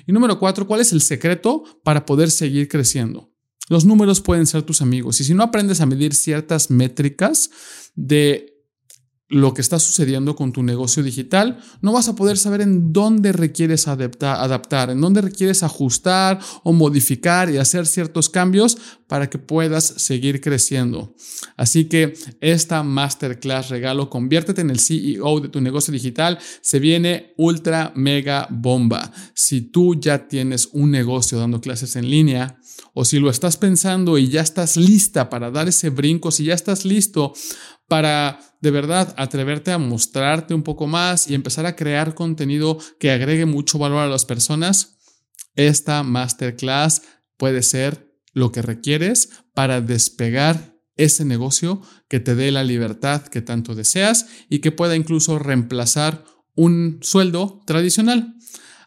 Y 0.08 0.12
número 0.12 0.39
cuatro, 0.39 0.65
¿cuál 0.65 0.82
es 0.82 0.92
el 0.92 1.01
secreto 1.01 1.63
para 1.84 2.06
poder 2.06 2.32
seguir 2.32 2.68
creciendo? 2.68 3.32
Los 3.70 3.86
números 3.86 4.22
pueden 4.22 4.46
ser 4.46 4.63
tus 4.63 4.82
amigos 4.82 5.22
y 5.22 5.24
si 5.24 5.34
no 5.34 5.44
aprendes 5.44 5.80
a 5.80 5.86
medir 5.86 6.13
ciertas 6.13 6.70
métricas 6.70 7.50
de 7.96 8.52
lo 9.34 9.56
que 9.56 9.62
está 9.62 9.80
sucediendo 9.80 10.36
con 10.36 10.54
tu 10.54 10.62
negocio 10.62 11.02
digital, 11.02 11.58
no 11.82 11.92
vas 11.92 12.08
a 12.08 12.16
poder 12.16 12.38
saber 12.38 12.62
en 12.62 12.94
dónde 12.94 13.32
requieres 13.32 13.88
adaptar, 13.88 14.40
adaptar, 14.40 14.92
en 14.92 15.02
dónde 15.02 15.22
requieres 15.22 15.63
ajustar 15.63 16.40
o 16.62 16.72
modificar 16.72 17.50
y 17.50 17.58
hacer 17.58 17.88
ciertos 17.88 18.30
cambios 18.30 18.78
para 19.08 19.32
que 19.32 19.40
puedas 19.40 19.86
seguir 19.86 20.40
creciendo. 20.40 21.16
Así 21.58 21.86
que 21.86 22.13
esta 22.42 22.84
masterclass 22.84 23.70
regalo, 23.70 24.08
conviértete 24.08 24.62
en 24.62 24.70
el 24.70 24.80
CEO 24.80 25.40
de 25.40 25.50
tu 25.50 25.62
negocio 25.62 25.92
digital, 25.92 26.38
se 26.62 26.78
viene 26.78 27.34
ultra 27.36 27.92
mega 27.96 28.48
bomba. 28.52 29.12
Si 29.34 29.62
tú 29.62 30.00
ya 30.00 30.28
tienes 30.28 30.70
un 30.74 30.92
negocio 30.92 31.40
dando 31.40 31.60
clases 31.60 31.96
en 31.96 32.08
línea, 32.08 32.60
o 32.94 33.06
si 33.06 33.20
lo 33.20 33.30
estás 33.30 33.58
pensando 33.58 34.18
y 34.18 34.30
ya 34.30 34.42
estás 34.42 34.78
lista 34.78 35.30
para 35.30 35.50
dar 35.50 35.68
ese 35.68 35.90
brinco, 35.90 36.30
si 36.30 36.46
ya 36.46 36.54
estás 36.54 36.86
listo 36.86 37.34
para 37.88 38.40
de 38.62 38.72
verdad 38.72 39.13
atreverte 39.18 39.72
a 39.72 39.78
mostrarte 39.78 40.54
un 40.54 40.63
poco 40.63 40.88
más 40.88 41.30
y 41.30 41.36
empezar 41.36 41.66
a 41.66 41.75
crear 41.75 42.16
contenido 42.16 42.78
que 43.00 43.12
agregue 43.12 43.46
mucho 43.46 43.78
valor 43.78 44.00
a 44.00 44.08
las 44.08 44.25
personas, 44.25 44.98
esta 45.56 46.04
masterclass 46.04 47.02
puede 47.38 47.62
ser 47.62 48.13
lo 48.34 48.52
que 48.52 48.62
requieres 48.62 49.30
para 49.54 49.82
despegar 49.82 50.74
ese 50.96 51.25
negocio 51.25 51.82
que 52.08 52.20
te 52.20 52.36
dé 52.36 52.52
la 52.52 52.63
libertad 52.63 53.24
que 53.24 53.42
tanto 53.42 53.75
deseas 53.75 54.28
y 54.50 54.60
que 54.60 54.72
pueda 54.72 54.96
incluso 54.96 55.40
reemplazar 55.40 56.24
un 56.56 57.00
sueldo 57.02 57.62
tradicional. 57.66 58.36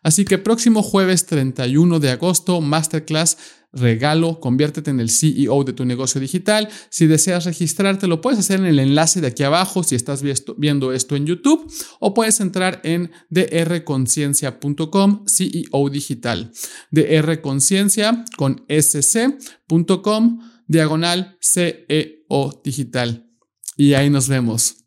Así 0.07 0.25
que 0.25 0.39
próximo 0.39 0.85
jueves 0.85 1.27
31 1.27 1.99
de 1.99 2.11
agosto, 2.11 2.61
Masterclass 2.61 3.39
regalo, 3.73 4.39
conviértete 4.39 4.93
en 4.93 5.01
el 5.01 5.11
CEO 5.11 5.65
de 5.65 5.73
tu 5.73 5.85
negocio 5.85 6.21
digital. 6.21 6.69
Si 6.91 7.09
deseas 7.09 7.45
registrarte, 7.45 8.07
lo 8.07 8.21
puedes 8.21 8.39
hacer 8.39 8.61
en 8.61 8.67
el 8.67 8.79
enlace 8.79 9.21
de 9.21 9.27
aquí 9.27 9.43
abajo 9.43 9.83
si 9.83 9.97
estás 9.97 10.23
viendo 10.59 10.93
esto 10.93 11.17
en 11.17 11.27
YouTube 11.27 11.69
o 11.99 12.15
puedes 12.15 12.39
entrar 12.39 12.81
en 12.85 13.11
drconciencia.com 13.31 15.25
CEO 15.27 15.91
digital. 15.91 16.53
drconciencia 16.93 18.25
con 18.37 18.65
sc.com 18.69 20.39
diagonal 20.69 21.37
CEO 21.41 22.63
digital. 22.63 23.29
Y 23.77 23.95
ahí 23.95 24.09
nos 24.09 24.29
vemos. 24.29 24.85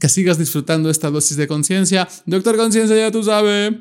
Que 0.00 0.08
sigas 0.08 0.36
disfrutando 0.36 0.90
esta 0.90 1.12
dosis 1.12 1.36
de 1.36 1.46
conciencia. 1.46 2.08
Doctor 2.26 2.56
Conciencia, 2.56 2.96
ya 2.96 3.12
tú 3.12 3.22
sabes. 3.22 3.72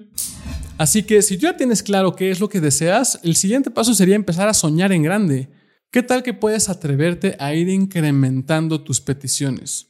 Así 0.77 1.03
que 1.03 1.23
si 1.23 1.37
tú 1.37 1.43
ya 1.43 1.57
tienes 1.57 1.81
claro 1.81 2.15
qué 2.15 2.29
es 2.29 2.39
lo 2.39 2.49
que 2.49 2.61
deseas, 2.61 3.19
el 3.23 3.35
siguiente 3.35 3.71
paso 3.71 3.95
sería 3.95 4.15
empezar 4.15 4.47
a 4.47 4.53
soñar 4.53 4.91
en 4.91 5.01
grande. 5.01 5.49
¿Qué 5.91 6.03
tal 6.03 6.21
que 6.21 6.35
puedes 6.35 6.69
atreverte 6.69 7.35
a 7.39 7.55
ir 7.55 7.67
incrementando 7.69 8.83
tus 8.83 9.01
peticiones? 9.01 9.87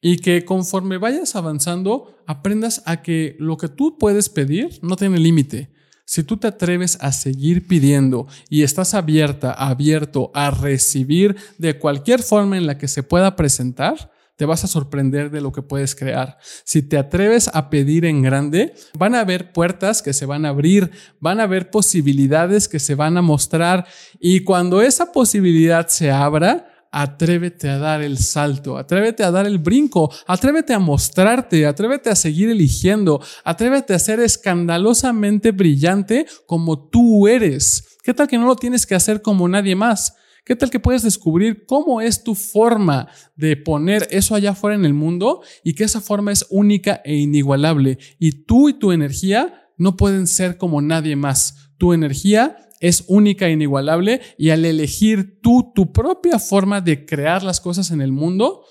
Y 0.00 0.18
que 0.18 0.44
conforme 0.44 0.98
vayas 0.98 1.34
avanzando, 1.34 2.22
aprendas 2.26 2.82
a 2.86 3.02
que 3.02 3.34
lo 3.40 3.56
que 3.56 3.68
tú 3.68 3.98
puedes 3.98 4.28
pedir 4.28 4.78
no 4.80 4.94
tiene 4.94 5.18
límite. 5.18 5.72
Si 6.04 6.22
tú 6.22 6.36
te 6.36 6.46
atreves 6.46 6.98
a 7.00 7.10
seguir 7.10 7.66
pidiendo 7.66 8.28
y 8.48 8.62
estás 8.62 8.94
abierta, 8.94 9.52
abierto 9.52 10.30
a 10.34 10.52
recibir 10.52 11.36
de 11.58 11.78
cualquier 11.78 12.22
forma 12.22 12.56
en 12.56 12.66
la 12.66 12.78
que 12.78 12.86
se 12.86 13.02
pueda 13.02 13.34
presentar, 13.34 14.12
te 14.38 14.46
vas 14.46 14.62
a 14.62 14.68
sorprender 14.68 15.32
de 15.32 15.40
lo 15.40 15.50
que 15.50 15.62
puedes 15.62 15.96
crear. 15.96 16.38
Si 16.62 16.80
te 16.80 16.96
atreves 16.96 17.50
a 17.52 17.70
pedir 17.70 18.04
en 18.04 18.22
grande, 18.22 18.72
van 18.96 19.16
a 19.16 19.20
haber 19.20 19.52
puertas 19.52 20.00
que 20.00 20.12
se 20.12 20.26
van 20.26 20.46
a 20.46 20.50
abrir, 20.50 20.92
van 21.18 21.40
a 21.40 21.42
haber 21.42 21.70
posibilidades 21.70 22.68
que 22.68 22.78
se 22.78 22.94
van 22.94 23.16
a 23.16 23.22
mostrar 23.22 23.84
y 24.20 24.44
cuando 24.44 24.80
esa 24.80 25.10
posibilidad 25.10 25.88
se 25.88 26.12
abra, 26.12 26.86
atrévete 26.92 27.68
a 27.68 27.78
dar 27.78 28.00
el 28.00 28.16
salto, 28.16 28.78
atrévete 28.78 29.24
a 29.24 29.32
dar 29.32 29.44
el 29.44 29.58
brinco, 29.58 30.08
atrévete 30.28 30.72
a 30.72 30.78
mostrarte, 30.78 31.66
atrévete 31.66 32.08
a 32.08 32.16
seguir 32.16 32.48
eligiendo, 32.48 33.20
atrévete 33.42 33.92
a 33.92 33.98
ser 33.98 34.20
escandalosamente 34.20 35.50
brillante 35.50 36.26
como 36.46 36.88
tú 36.88 37.26
eres. 37.26 37.98
¿Qué 38.04 38.14
tal 38.14 38.28
que 38.28 38.38
no 38.38 38.46
lo 38.46 38.54
tienes 38.54 38.86
que 38.86 38.94
hacer 38.94 39.20
como 39.20 39.48
nadie 39.48 39.74
más? 39.74 40.14
¿Qué 40.48 40.56
tal 40.56 40.70
que 40.70 40.80
puedes 40.80 41.02
descubrir 41.02 41.66
cómo 41.66 42.00
es 42.00 42.24
tu 42.24 42.34
forma 42.34 43.08
de 43.36 43.54
poner 43.54 44.08
eso 44.10 44.34
allá 44.34 44.52
afuera 44.52 44.74
en 44.74 44.86
el 44.86 44.94
mundo 44.94 45.42
y 45.62 45.74
que 45.74 45.84
esa 45.84 46.00
forma 46.00 46.32
es 46.32 46.46
única 46.48 47.02
e 47.04 47.16
inigualable? 47.16 47.98
Y 48.18 48.46
tú 48.46 48.70
y 48.70 48.72
tu 48.72 48.92
energía 48.92 49.68
no 49.76 49.98
pueden 49.98 50.26
ser 50.26 50.56
como 50.56 50.80
nadie 50.80 51.16
más. 51.16 51.74
Tu 51.76 51.92
energía 51.92 52.56
es 52.80 53.04
única 53.08 53.46
e 53.46 53.52
inigualable 53.52 54.22
y 54.38 54.48
al 54.48 54.64
elegir 54.64 55.38
tú 55.42 55.70
tu 55.74 55.92
propia 55.92 56.38
forma 56.38 56.80
de 56.80 57.04
crear 57.04 57.42
las 57.42 57.60
cosas 57.60 57.90
en 57.90 58.00
el 58.00 58.12
mundo, 58.12 58.64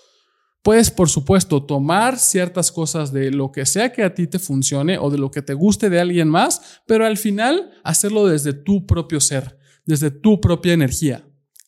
puedes 0.64 0.90
por 0.90 1.10
supuesto 1.10 1.62
tomar 1.62 2.18
ciertas 2.18 2.72
cosas 2.72 3.14
de 3.14 3.30
lo 3.30 3.52
que 3.52 3.68
sea 3.68 3.94
que 3.94 4.02
a 4.02 4.16
ti 4.16 4.26
te 4.26 4.40
funcione 4.40 4.98
o 4.98 5.12
de 5.12 5.20
lo 5.20 5.30
que 5.30 5.44
te 5.44 5.54
guste 5.54 5.92
de 5.92 6.00
alguien 6.00 6.28
más, 6.28 6.82
pero 6.88 7.06
al 7.06 7.18
final 7.18 7.70
hacerlo 7.84 8.26
desde 8.26 8.54
tu 8.54 8.88
propio 8.88 9.20
ser, 9.20 9.60
desde 9.86 10.10
tu 10.10 10.42
propia 10.42 10.74
energía. 10.74 11.24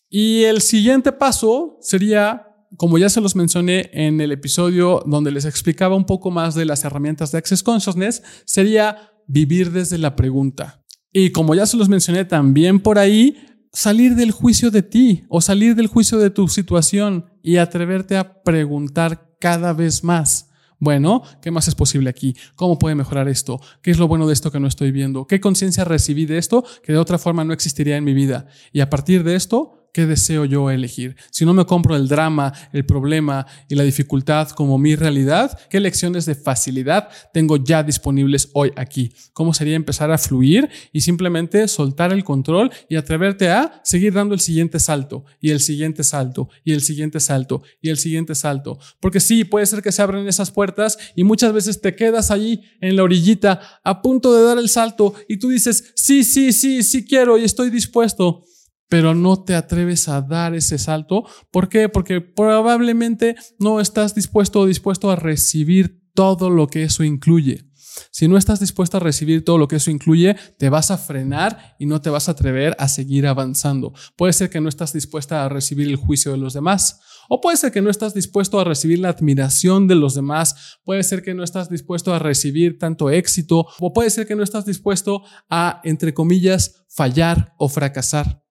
Y 0.09 0.43
el 0.43 0.61
siguiente 0.61 1.11
paso 1.11 1.77
sería, 1.81 2.47
como 2.77 2.97
ya 2.97 3.09
se 3.09 3.21
los 3.21 3.35
mencioné 3.35 3.91
en 3.93 4.19
el 4.21 4.31
episodio 4.31 5.03
donde 5.05 5.31
les 5.31 5.45
explicaba 5.45 5.95
un 5.95 6.05
poco 6.05 6.31
más 6.31 6.55
de 6.55 6.65
las 6.65 6.83
herramientas 6.83 7.31
de 7.31 7.37
Access 7.37 7.61
Consciousness, 7.61 8.23
sería 8.45 9.11
vivir 9.27 9.71
desde 9.71 9.99
la 9.99 10.15
pregunta. 10.15 10.83
Y 11.13 11.31
como 11.31 11.53
ya 11.53 11.65
se 11.65 11.77
los 11.77 11.89
mencioné 11.89 12.25
también 12.25 12.79
por 12.79 12.97
ahí, 12.97 13.37
salir 13.71 14.15
del 14.15 14.31
juicio 14.31 14.71
de 14.71 14.81
ti 14.81 15.25
o 15.29 15.41
salir 15.41 15.75
del 15.75 15.87
juicio 15.87 16.17
de 16.17 16.31
tu 16.31 16.47
situación 16.47 17.25
y 17.43 17.57
atreverte 17.57 18.17
a 18.17 18.41
preguntar 18.41 19.35
cada 19.39 19.73
vez 19.73 20.03
más. 20.03 20.49
Bueno, 20.79 21.23
¿qué 21.41 21.51
más 21.51 21.67
es 21.67 21.75
posible 21.75 22.09
aquí? 22.09 22.35
¿Cómo 22.55 22.79
puede 22.79 22.95
mejorar 22.95 23.27
esto? 23.27 23.59
¿Qué 23.81 23.91
es 23.91 23.99
lo 23.99 24.07
bueno 24.07 24.27
de 24.27 24.33
esto 24.33 24.49
que 24.49 24.61
no 24.61 24.67
estoy 24.67 24.91
viendo? 24.91 25.27
¿Qué 25.27 25.41
conciencia 25.41 25.83
recibí 25.83 26.25
de 26.25 26.37
esto 26.37 26.63
que 26.83 26.93
de 26.93 26.97
otra 26.97 27.17
forma 27.17 27.43
no 27.43 27.53
existiría 27.53 27.97
en 27.97 28.05
mi 28.05 28.13
vida? 28.13 28.47
Y 28.71 28.79
a 28.79 28.89
partir 28.89 29.23
de 29.23 29.35
esto, 29.35 29.78
¿qué 29.93 30.05
deseo 30.05 30.45
yo 30.45 30.69
elegir? 30.69 31.15
Si 31.31 31.45
no 31.45 31.53
me 31.53 31.65
compro 31.65 31.95
el 31.95 32.07
drama, 32.07 32.53
el 32.73 32.85
problema 32.85 33.45
y 33.67 33.75
la 33.75 33.83
dificultad 33.83 34.49
como 34.49 34.77
mi 34.77 34.95
realidad, 34.95 35.57
¿qué 35.69 35.79
lecciones 35.79 36.25
de 36.25 36.35
facilidad 36.35 37.09
tengo 37.33 37.57
ya 37.57 37.83
disponibles 37.83 38.49
hoy 38.53 38.71
aquí? 38.75 39.11
¿Cómo 39.33 39.53
sería 39.53 39.75
empezar 39.75 40.11
a 40.11 40.17
fluir 40.17 40.69
y 40.91 41.01
simplemente 41.01 41.67
soltar 41.67 42.11
el 42.13 42.23
control 42.23 42.71
y 42.89 42.95
atreverte 42.95 43.49
a 43.49 43.81
seguir 43.83 44.13
dando 44.13 44.33
el 44.33 44.39
siguiente 44.39 44.79
salto 44.79 45.25
y 45.39 45.51
el 45.51 45.59
siguiente 45.59 46.03
salto 46.03 46.49
y 46.63 46.73
el 46.73 46.81
siguiente 46.81 47.19
salto 47.19 47.63
y 47.81 47.89
el 47.89 47.97
siguiente 47.97 48.35
salto? 48.35 48.79
Porque 48.99 49.19
sí, 49.19 49.43
puede 49.43 49.65
ser 49.65 49.81
que 49.81 49.91
se 49.91 50.01
abran 50.01 50.27
esas 50.27 50.51
puertas 50.51 50.97
y 51.15 51.23
muchas 51.23 51.53
veces 51.53 51.81
te 51.81 51.95
quedas 51.95 52.31
allí 52.31 52.61
en 52.81 52.95
la 52.95 53.03
orillita 53.03 53.59
a 53.83 54.01
punto 54.01 54.33
de 54.35 54.43
dar 54.43 54.57
el 54.57 54.69
salto 54.69 55.13
y 55.27 55.37
tú 55.37 55.49
dices, 55.49 55.93
sí, 55.95 56.23
sí, 56.23 56.53
sí, 56.53 56.83
sí 56.83 57.05
quiero 57.05 57.37
y 57.37 57.43
estoy 57.43 57.69
dispuesto 57.69 58.43
pero 58.89 59.15
no 59.15 59.43
te 59.43 59.55
atreves 59.55 60.09
a 60.09 60.21
dar 60.21 60.55
ese 60.55 60.77
salto. 60.77 61.25
¿Por 61.51 61.69
qué? 61.69 61.87
Porque 61.87 62.19
probablemente 62.19 63.35
no 63.59 63.79
estás 63.79 64.15
dispuesto 64.15 64.61
o 64.61 64.65
dispuesto 64.65 65.09
a 65.11 65.15
recibir 65.15 66.01
todo 66.13 66.49
lo 66.49 66.67
que 66.67 66.83
eso 66.83 67.03
incluye. 67.03 67.69
Si 68.11 68.27
no 68.27 68.37
estás 68.37 68.59
dispuesto 68.59 68.97
a 68.97 68.99
recibir 68.99 69.43
todo 69.43 69.57
lo 69.57 69.67
que 69.67 69.77
eso 69.77 69.91
incluye, 69.91 70.35
te 70.57 70.69
vas 70.69 70.91
a 70.91 70.97
frenar 70.97 71.75
y 71.79 71.85
no 71.85 72.01
te 72.01 72.09
vas 72.09 72.27
a 72.27 72.31
atrever 72.31 72.75
a 72.79 72.87
seguir 72.87 73.27
avanzando. 73.27 73.93
Puede 74.15 74.33
ser 74.33 74.49
que 74.49 74.61
no 74.61 74.69
estás 74.69 74.93
dispuesta 74.93 75.43
a 75.43 75.49
recibir 75.49 75.87
el 75.87 75.95
juicio 75.95 76.31
de 76.31 76.37
los 76.37 76.53
demás, 76.53 77.01
O 77.31 77.41
puede 77.41 77.57
ser 77.57 77.71
que 77.71 77.83
no 77.83 77.91
estás 77.91 78.15
dispuesto 78.15 78.59
a 78.59 78.63
recibir 78.63 78.97
la 78.97 79.09
admiración 79.09 79.87
de 79.87 79.93
los 79.93 80.15
demás, 80.15 80.79
puede 80.83 81.03
ser 81.03 81.21
que 81.21 81.35
no 81.35 81.43
estás 81.43 81.69
dispuesto 81.69 82.11
a 82.11 82.17
recibir 82.17 82.79
tanto 82.79 83.11
éxito, 83.11 83.67
o 83.79 83.93
puede 83.93 84.09
ser 84.09 84.25
que 84.25 84.35
no 84.35 84.41
estás 84.41 84.65
dispuesto 84.65 85.21
a, 85.47 85.79
entre 85.83 86.15
comillas, 86.15 86.83
fallar 86.87 87.53
o 87.59 87.69
fracasar. 87.69 88.48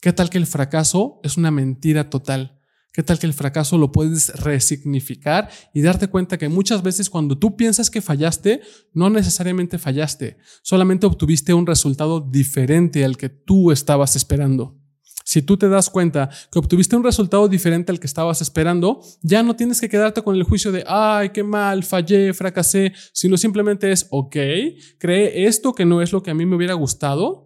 ¿Qué 0.00 0.12
tal 0.12 0.30
que 0.30 0.38
el 0.38 0.46
fracaso 0.46 1.20
es 1.22 1.36
una 1.36 1.50
mentira 1.50 2.10
total? 2.10 2.60
¿Qué 2.92 3.02
tal 3.02 3.18
que 3.18 3.26
el 3.26 3.34
fracaso 3.34 3.76
lo 3.76 3.92
puedes 3.92 4.28
resignificar 4.40 5.50
y 5.74 5.82
darte 5.82 6.08
cuenta 6.08 6.38
que 6.38 6.48
muchas 6.48 6.82
veces 6.82 7.10
cuando 7.10 7.36
tú 7.36 7.56
piensas 7.56 7.90
que 7.90 8.00
fallaste, 8.00 8.62
no 8.94 9.10
necesariamente 9.10 9.78
fallaste, 9.78 10.38
solamente 10.62 11.04
obtuviste 11.04 11.52
un 11.52 11.66
resultado 11.66 12.20
diferente 12.20 13.04
al 13.04 13.18
que 13.18 13.28
tú 13.28 13.70
estabas 13.70 14.16
esperando? 14.16 14.78
Si 15.24 15.42
tú 15.42 15.56
te 15.56 15.68
das 15.68 15.90
cuenta 15.90 16.30
que 16.52 16.58
obtuviste 16.58 16.94
un 16.94 17.02
resultado 17.02 17.48
diferente 17.48 17.90
al 17.90 17.98
que 17.98 18.06
estabas 18.06 18.40
esperando, 18.40 19.02
ya 19.22 19.42
no 19.42 19.56
tienes 19.56 19.80
que 19.80 19.88
quedarte 19.88 20.22
con 20.22 20.36
el 20.36 20.44
juicio 20.44 20.70
de, 20.72 20.84
ay, 20.86 21.30
qué 21.30 21.42
mal, 21.42 21.82
fallé, 21.82 22.32
fracasé, 22.32 22.92
sino 23.12 23.36
simplemente 23.36 23.90
es, 23.90 24.06
ok, 24.10 24.36
cree 24.98 25.46
esto 25.46 25.74
que 25.74 25.84
no 25.84 26.00
es 26.00 26.12
lo 26.12 26.22
que 26.22 26.30
a 26.30 26.34
mí 26.34 26.46
me 26.46 26.54
hubiera 26.54 26.74
gustado, 26.74 27.45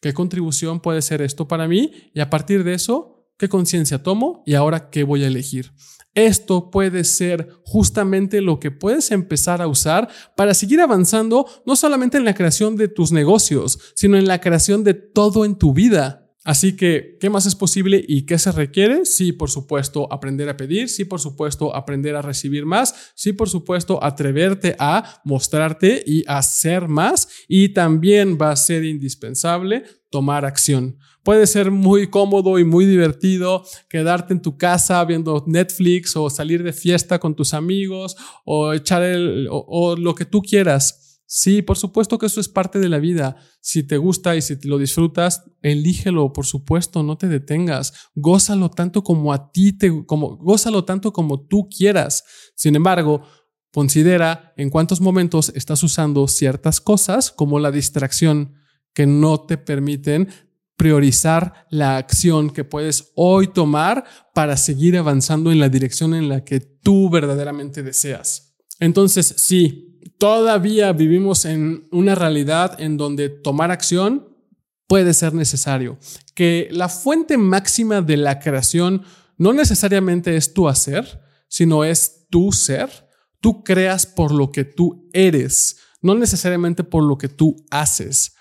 ¿qué 0.00 0.12
contribución 0.14 0.80
puede 0.80 1.02
ser 1.02 1.22
esto 1.22 1.48
para 1.48 1.68
mí? 1.68 1.92
Y 2.14 2.20
a 2.20 2.30
partir 2.30 2.64
de 2.64 2.74
eso, 2.74 3.18
¿Qué 3.38 3.48
conciencia 3.48 4.02
tomo 4.02 4.42
y 4.44 4.54
ahora 4.54 4.90
qué 4.90 5.04
voy 5.04 5.22
a 5.22 5.28
elegir? 5.28 5.70
Esto 6.12 6.72
puede 6.72 7.04
ser 7.04 7.48
justamente 7.64 8.40
lo 8.40 8.58
que 8.58 8.72
puedes 8.72 9.12
empezar 9.12 9.62
a 9.62 9.68
usar 9.68 10.08
para 10.36 10.54
seguir 10.54 10.80
avanzando 10.80 11.46
no 11.64 11.76
solamente 11.76 12.18
en 12.18 12.24
la 12.24 12.34
creación 12.34 12.74
de 12.74 12.88
tus 12.88 13.12
negocios, 13.12 13.78
sino 13.94 14.16
en 14.16 14.26
la 14.26 14.40
creación 14.40 14.82
de 14.82 14.94
todo 14.94 15.44
en 15.44 15.54
tu 15.54 15.72
vida. 15.72 16.27
Así 16.44 16.76
que, 16.76 17.18
¿qué 17.20 17.30
más 17.30 17.46
es 17.46 17.56
posible 17.56 18.02
y 18.06 18.24
qué 18.24 18.38
se 18.38 18.52
requiere? 18.52 19.04
Sí, 19.04 19.32
por 19.32 19.50
supuesto, 19.50 20.10
aprender 20.12 20.48
a 20.48 20.56
pedir, 20.56 20.88
sí, 20.88 21.04
por 21.04 21.20
supuesto, 21.20 21.74
aprender 21.74 22.16
a 22.16 22.22
recibir 22.22 22.64
más, 22.64 23.12
sí, 23.14 23.32
por 23.32 23.48
supuesto, 23.48 24.02
atreverte 24.02 24.76
a 24.78 25.20
mostrarte 25.24 26.02
y 26.06 26.24
hacer 26.26 26.88
más 26.88 27.28
y 27.48 27.70
también 27.70 28.38
va 28.40 28.52
a 28.52 28.56
ser 28.56 28.84
indispensable 28.84 29.84
tomar 30.10 30.44
acción. 30.44 30.98
Puede 31.22 31.46
ser 31.46 31.70
muy 31.70 32.08
cómodo 32.08 32.58
y 32.58 32.64
muy 32.64 32.86
divertido 32.86 33.62
quedarte 33.90 34.32
en 34.32 34.40
tu 34.40 34.56
casa 34.56 35.04
viendo 35.04 35.44
Netflix 35.46 36.16
o 36.16 36.30
salir 36.30 36.62
de 36.62 36.72
fiesta 36.72 37.18
con 37.18 37.34
tus 37.34 37.52
amigos 37.52 38.16
o 38.44 38.72
echar 38.72 39.02
el 39.02 39.48
o, 39.50 39.96
lo 39.96 40.14
que 40.14 40.24
tú 40.24 40.40
quieras. 40.40 41.07
Sí, 41.30 41.60
por 41.60 41.76
supuesto 41.76 42.16
que 42.16 42.24
eso 42.24 42.40
es 42.40 42.48
parte 42.48 42.78
de 42.78 42.88
la 42.88 42.96
vida. 42.98 43.36
Si 43.60 43.82
te 43.82 43.98
gusta 43.98 44.34
y 44.34 44.40
si 44.40 44.56
lo 44.62 44.78
disfrutas, 44.78 45.42
elígelo, 45.60 46.32
por 46.32 46.46
supuesto, 46.46 47.02
no 47.02 47.18
te 47.18 47.28
detengas. 47.28 47.92
Gózalo 48.14 48.70
tanto 48.70 49.04
como 49.04 49.34
a 49.34 49.52
ti 49.52 49.74
te, 49.74 50.06
como, 50.06 50.38
gózalo 50.38 50.86
tanto 50.86 51.12
como 51.12 51.46
tú 51.46 51.68
quieras. 51.68 52.24
Sin 52.54 52.76
embargo, 52.76 53.20
considera 53.70 54.54
en 54.56 54.70
cuántos 54.70 55.02
momentos 55.02 55.52
estás 55.54 55.82
usando 55.82 56.26
ciertas 56.28 56.80
cosas 56.80 57.30
como 57.30 57.58
la 57.58 57.70
distracción 57.70 58.54
que 58.94 59.06
no 59.06 59.38
te 59.42 59.58
permiten 59.58 60.28
priorizar 60.78 61.66
la 61.68 61.98
acción 61.98 62.48
que 62.48 62.64
puedes 62.64 63.12
hoy 63.16 63.48
tomar 63.48 64.04
para 64.32 64.56
seguir 64.56 64.96
avanzando 64.96 65.52
en 65.52 65.58
la 65.58 65.68
dirección 65.68 66.14
en 66.14 66.30
la 66.30 66.42
que 66.42 66.60
tú 66.60 67.10
verdaderamente 67.10 67.82
deseas. 67.82 68.56
Entonces, 68.80 69.34
sí, 69.36 69.87
todavía 70.18 70.92
vivimos 70.92 71.44
en 71.44 71.88
una 71.90 72.14
realidad 72.14 72.80
en 72.80 72.96
donde 72.96 73.28
tomar 73.28 73.70
acción 73.70 74.36
puede 74.86 75.14
ser 75.14 75.34
necesario. 75.34 75.98
Que 76.34 76.68
la 76.72 76.88
fuente 76.88 77.38
máxima 77.38 78.02
de 78.02 78.16
la 78.16 78.40
creación 78.40 79.04
no 79.36 79.52
necesariamente 79.52 80.36
es 80.36 80.52
tu 80.52 80.68
hacer, 80.68 81.22
sino 81.48 81.84
es 81.84 82.26
tu 82.30 82.52
ser. 82.52 82.90
Tú 83.40 83.62
creas 83.62 84.06
por 84.06 84.32
lo 84.32 84.50
que 84.50 84.64
tú 84.64 85.08
eres, 85.12 85.78
no 86.02 86.14
necesariamente 86.14 86.82
por 86.82 87.04
lo 87.04 87.16
que 87.16 87.28
tú 87.28 87.54
haces. 87.70 88.34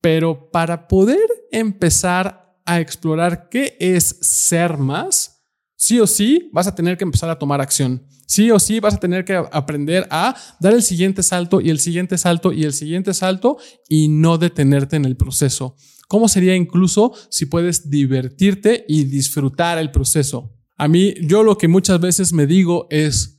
Pero 0.00 0.50
para 0.50 0.88
poder 0.88 1.26
empezar 1.50 2.58
a 2.66 2.80
explorar 2.80 3.48
qué 3.48 3.76
es 3.80 4.04
ser 4.20 4.76
más, 4.76 5.42
sí 5.76 5.98
o 6.00 6.06
sí 6.06 6.50
vas 6.52 6.66
a 6.66 6.74
tener 6.74 6.98
que 6.98 7.04
empezar 7.04 7.30
a 7.30 7.38
tomar 7.38 7.60
acción. 7.60 8.06
Sí 8.32 8.50
o 8.50 8.58
sí 8.58 8.80
vas 8.80 8.94
a 8.94 8.98
tener 8.98 9.26
que 9.26 9.34
aprender 9.52 10.08
a 10.10 10.34
dar 10.58 10.72
el 10.72 10.82
siguiente 10.82 11.22
salto 11.22 11.60
y 11.60 11.68
el 11.68 11.78
siguiente 11.78 12.16
salto 12.16 12.50
y 12.50 12.64
el 12.64 12.72
siguiente 12.72 13.12
salto 13.12 13.58
y 13.90 14.08
no 14.08 14.38
detenerte 14.38 14.96
en 14.96 15.04
el 15.04 15.18
proceso. 15.18 15.76
¿Cómo 16.08 16.28
sería 16.28 16.56
incluso 16.56 17.12
si 17.28 17.44
puedes 17.44 17.90
divertirte 17.90 18.86
y 18.88 19.04
disfrutar 19.04 19.76
el 19.76 19.90
proceso? 19.90 20.56
A 20.78 20.88
mí, 20.88 21.12
yo 21.20 21.42
lo 21.42 21.58
que 21.58 21.68
muchas 21.68 22.00
veces 22.00 22.32
me 22.32 22.46
digo 22.46 22.86
es 22.88 23.38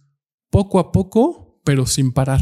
poco 0.52 0.78
a 0.78 0.91
poco, 0.91 1.60
pero 1.63 1.88
sin 1.88 2.12
parar. 2.12 2.41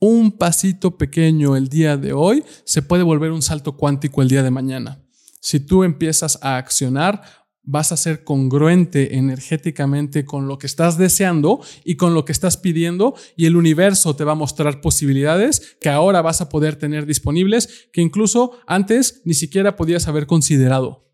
Un 0.00 0.32
pasito 0.32 0.98
pequeño 0.98 1.54
el 1.54 1.68
día 1.68 1.96
de 1.96 2.12
hoy 2.12 2.42
se 2.64 2.82
puede 2.82 3.04
volver 3.04 3.30
un 3.30 3.40
salto 3.40 3.76
cuántico 3.76 4.20
el 4.20 4.28
día 4.28 4.42
de 4.42 4.50
mañana. 4.50 5.00
Si 5.40 5.60
tú 5.60 5.84
empiezas 5.84 6.40
a 6.42 6.56
accionar, 6.56 7.22
vas 7.64 7.92
a 7.92 7.96
ser 7.96 8.24
congruente 8.24 9.16
energéticamente 9.16 10.24
con 10.24 10.48
lo 10.48 10.58
que 10.58 10.66
estás 10.66 10.98
deseando 10.98 11.60
y 11.84 11.96
con 11.96 12.14
lo 12.14 12.24
que 12.24 12.32
estás 12.32 12.56
pidiendo 12.56 13.14
y 13.36 13.46
el 13.46 13.56
universo 13.56 14.16
te 14.16 14.24
va 14.24 14.32
a 14.32 14.36
mostrar 14.36 14.80
posibilidades 14.80 15.76
que 15.80 15.88
ahora 15.88 16.22
vas 16.22 16.40
a 16.40 16.48
poder 16.48 16.76
tener 16.76 17.06
disponibles 17.06 17.88
que 17.92 18.00
incluso 18.00 18.52
antes 18.66 19.22
ni 19.24 19.34
siquiera 19.34 19.76
podías 19.76 20.08
haber 20.08 20.26
considerado. 20.26 21.08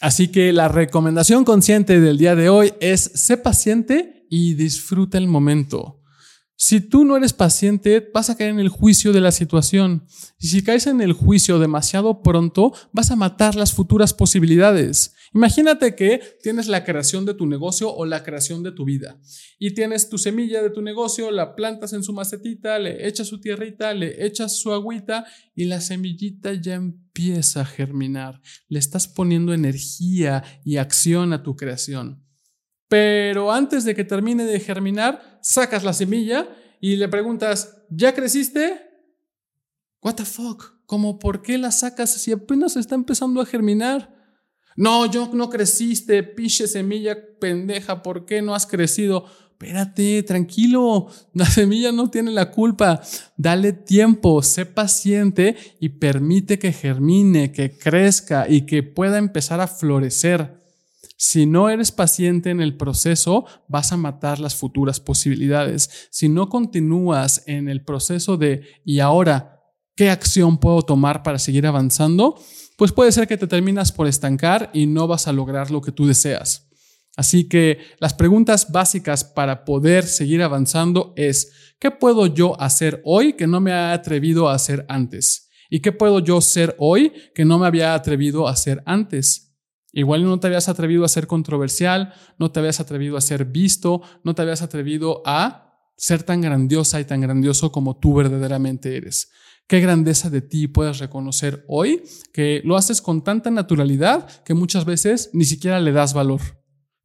Así 0.00 0.28
que 0.28 0.52
la 0.52 0.68
recomendación 0.68 1.44
consciente 1.44 2.00
del 2.00 2.18
día 2.18 2.34
de 2.34 2.48
hoy 2.48 2.72
es 2.80 3.00
sé 3.14 3.36
paciente 3.36 4.26
y 4.30 4.54
disfruta 4.54 5.18
el 5.18 5.26
momento. 5.26 6.00
Si 6.56 6.80
tú 6.80 7.06
no 7.06 7.16
eres 7.16 7.32
paciente, 7.32 8.10
vas 8.12 8.28
a 8.28 8.36
caer 8.36 8.50
en 8.50 8.60
el 8.60 8.68
juicio 8.68 9.14
de 9.14 9.22
la 9.22 9.32
situación. 9.32 10.04
Y 10.38 10.48
si 10.48 10.62
caes 10.62 10.86
en 10.86 11.00
el 11.00 11.14
juicio 11.14 11.58
demasiado 11.58 12.22
pronto, 12.22 12.74
vas 12.92 13.10
a 13.10 13.16
matar 13.16 13.54
las 13.54 13.72
futuras 13.72 14.12
posibilidades. 14.12 15.14
Imagínate 15.32 15.94
que 15.94 16.20
tienes 16.42 16.66
la 16.66 16.84
creación 16.84 17.24
de 17.24 17.34
tu 17.34 17.46
negocio 17.46 17.94
o 17.94 18.04
la 18.04 18.22
creación 18.24 18.62
de 18.62 18.72
tu 18.72 18.84
vida. 18.84 19.20
Y 19.58 19.74
tienes 19.74 20.08
tu 20.08 20.18
semilla 20.18 20.62
de 20.62 20.70
tu 20.70 20.82
negocio, 20.82 21.30
la 21.30 21.54
plantas 21.54 21.92
en 21.92 22.02
su 22.02 22.12
macetita, 22.12 22.78
le 22.78 23.06
echas 23.06 23.28
su 23.28 23.40
tierrita, 23.40 23.94
le 23.94 24.26
echas 24.26 24.56
su 24.58 24.72
agüita 24.72 25.24
y 25.54 25.66
la 25.66 25.80
semillita 25.80 26.52
ya 26.54 26.74
empieza 26.74 27.60
a 27.60 27.66
germinar. 27.66 28.40
Le 28.68 28.78
estás 28.78 29.06
poniendo 29.06 29.54
energía 29.54 30.42
y 30.64 30.78
acción 30.78 31.32
a 31.32 31.42
tu 31.42 31.54
creación 31.56 32.24
pero 32.90 33.52
antes 33.52 33.84
de 33.84 33.94
que 33.94 34.02
termine 34.02 34.44
de 34.44 34.58
germinar, 34.58 35.38
sacas 35.42 35.84
la 35.84 35.92
semilla 35.92 36.48
y 36.80 36.96
le 36.96 37.08
preguntas, 37.08 37.84
¿ya 37.88 38.12
creciste? 38.12 38.82
What 40.02 40.16
the 40.16 40.24
fuck? 40.24 40.72
¿Cómo 40.86 41.20
por 41.20 41.40
qué 41.40 41.56
la 41.56 41.70
sacas 41.70 42.10
si 42.10 42.32
apenas 42.32 42.74
está 42.74 42.96
empezando 42.96 43.40
a 43.40 43.46
germinar? 43.46 44.19
No, 44.76 45.06
yo 45.06 45.30
no 45.32 45.50
creciste, 45.50 46.22
piche 46.22 46.66
semilla 46.66 47.16
pendeja, 47.40 48.02
¿por 48.02 48.24
qué 48.24 48.42
no 48.42 48.54
has 48.54 48.66
crecido? 48.66 49.26
Espérate, 49.52 50.22
tranquilo, 50.22 51.08
la 51.34 51.44
semilla 51.44 51.92
no 51.92 52.10
tiene 52.10 52.30
la 52.30 52.50
culpa. 52.50 53.02
Dale 53.36 53.74
tiempo, 53.74 54.42
sé 54.42 54.64
paciente 54.64 55.56
y 55.80 55.90
permite 55.90 56.58
que 56.58 56.72
germine, 56.72 57.52
que 57.52 57.76
crezca 57.76 58.48
y 58.48 58.62
que 58.62 58.82
pueda 58.82 59.18
empezar 59.18 59.60
a 59.60 59.66
florecer. 59.66 60.60
Si 61.18 61.44
no 61.44 61.68
eres 61.68 61.92
paciente 61.92 62.48
en 62.48 62.62
el 62.62 62.78
proceso, 62.78 63.44
vas 63.68 63.92
a 63.92 63.98
matar 63.98 64.38
las 64.38 64.56
futuras 64.56 65.00
posibilidades. 65.00 66.08
Si 66.10 66.30
no 66.30 66.48
continúas 66.48 67.42
en 67.46 67.68
el 67.68 67.84
proceso 67.84 68.38
de 68.38 68.62
¿y 68.86 69.00
ahora 69.00 69.60
qué 69.94 70.08
acción 70.08 70.56
puedo 70.56 70.80
tomar 70.80 71.22
para 71.22 71.38
seguir 71.38 71.66
avanzando? 71.66 72.40
Pues 72.80 72.92
puede 72.92 73.12
ser 73.12 73.28
que 73.28 73.36
te 73.36 73.46
terminas 73.46 73.92
por 73.92 74.06
estancar 74.06 74.70
y 74.72 74.86
no 74.86 75.06
vas 75.06 75.28
a 75.28 75.34
lograr 75.34 75.70
lo 75.70 75.82
que 75.82 75.92
tú 75.92 76.06
deseas. 76.06 76.66
Así 77.14 77.46
que 77.46 77.76
las 77.98 78.14
preguntas 78.14 78.72
básicas 78.72 79.22
para 79.22 79.66
poder 79.66 80.06
seguir 80.06 80.42
avanzando 80.42 81.12
es, 81.14 81.52
¿qué 81.78 81.90
puedo 81.90 82.26
yo 82.26 82.58
hacer 82.58 83.02
hoy 83.04 83.34
que 83.34 83.46
no 83.46 83.60
me 83.60 83.72
ha 83.72 83.92
atrevido 83.92 84.48
a 84.48 84.54
hacer 84.54 84.86
antes? 84.88 85.50
¿Y 85.68 85.80
qué 85.80 85.92
puedo 85.92 86.20
yo 86.20 86.40
ser 86.40 86.74
hoy 86.78 87.12
que 87.34 87.44
no 87.44 87.58
me 87.58 87.66
había 87.66 87.92
atrevido 87.92 88.48
a 88.48 88.52
hacer 88.52 88.82
antes? 88.86 89.54
Igual 89.92 90.24
no 90.24 90.40
te 90.40 90.46
habías 90.46 90.70
atrevido 90.70 91.04
a 91.04 91.08
ser 91.08 91.26
controversial, 91.26 92.14
no 92.38 92.50
te 92.50 92.60
habías 92.60 92.80
atrevido 92.80 93.18
a 93.18 93.20
ser 93.20 93.44
visto, 93.44 94.00
no 94.24 94.34
te 94.34 94.40
habías 94.40 94.62
atrevido 94.62 95.20
a 95.26 95.70
ser 95.98 96.22
tan 96.22 96.40
grandiosa 96.40 96.98
y 96.98 97.04
tan 97.04 97.20
grandioso 97.20 97.70
como 97.72 97.98
tú 97.98 98.14
verdaderamente 98.14 98.96
eres. 98.96 99.30
Qué 99.70 99.78
grandeza 99.78 100.30
de 100.30 100.40
ti 100.40 100.66
puedes 100.66 100.98
reconocer 100.98 101.64
hoy, 101.68 102.02
que 102.32 102.60
lo 102.64 102.76
haces 102.76 103.00
con 103.00 103.22
tanta 103.22 103.52
naturalidad 103.52 104.42
que 104.42 104.52
muchas 104.52 104.84
veces 104.84 105.30
ni 105.32 105.44
siquiera 105.44 105.78
le 105.78 105.92
das 105.92 106.12
valor. 106.12 106.40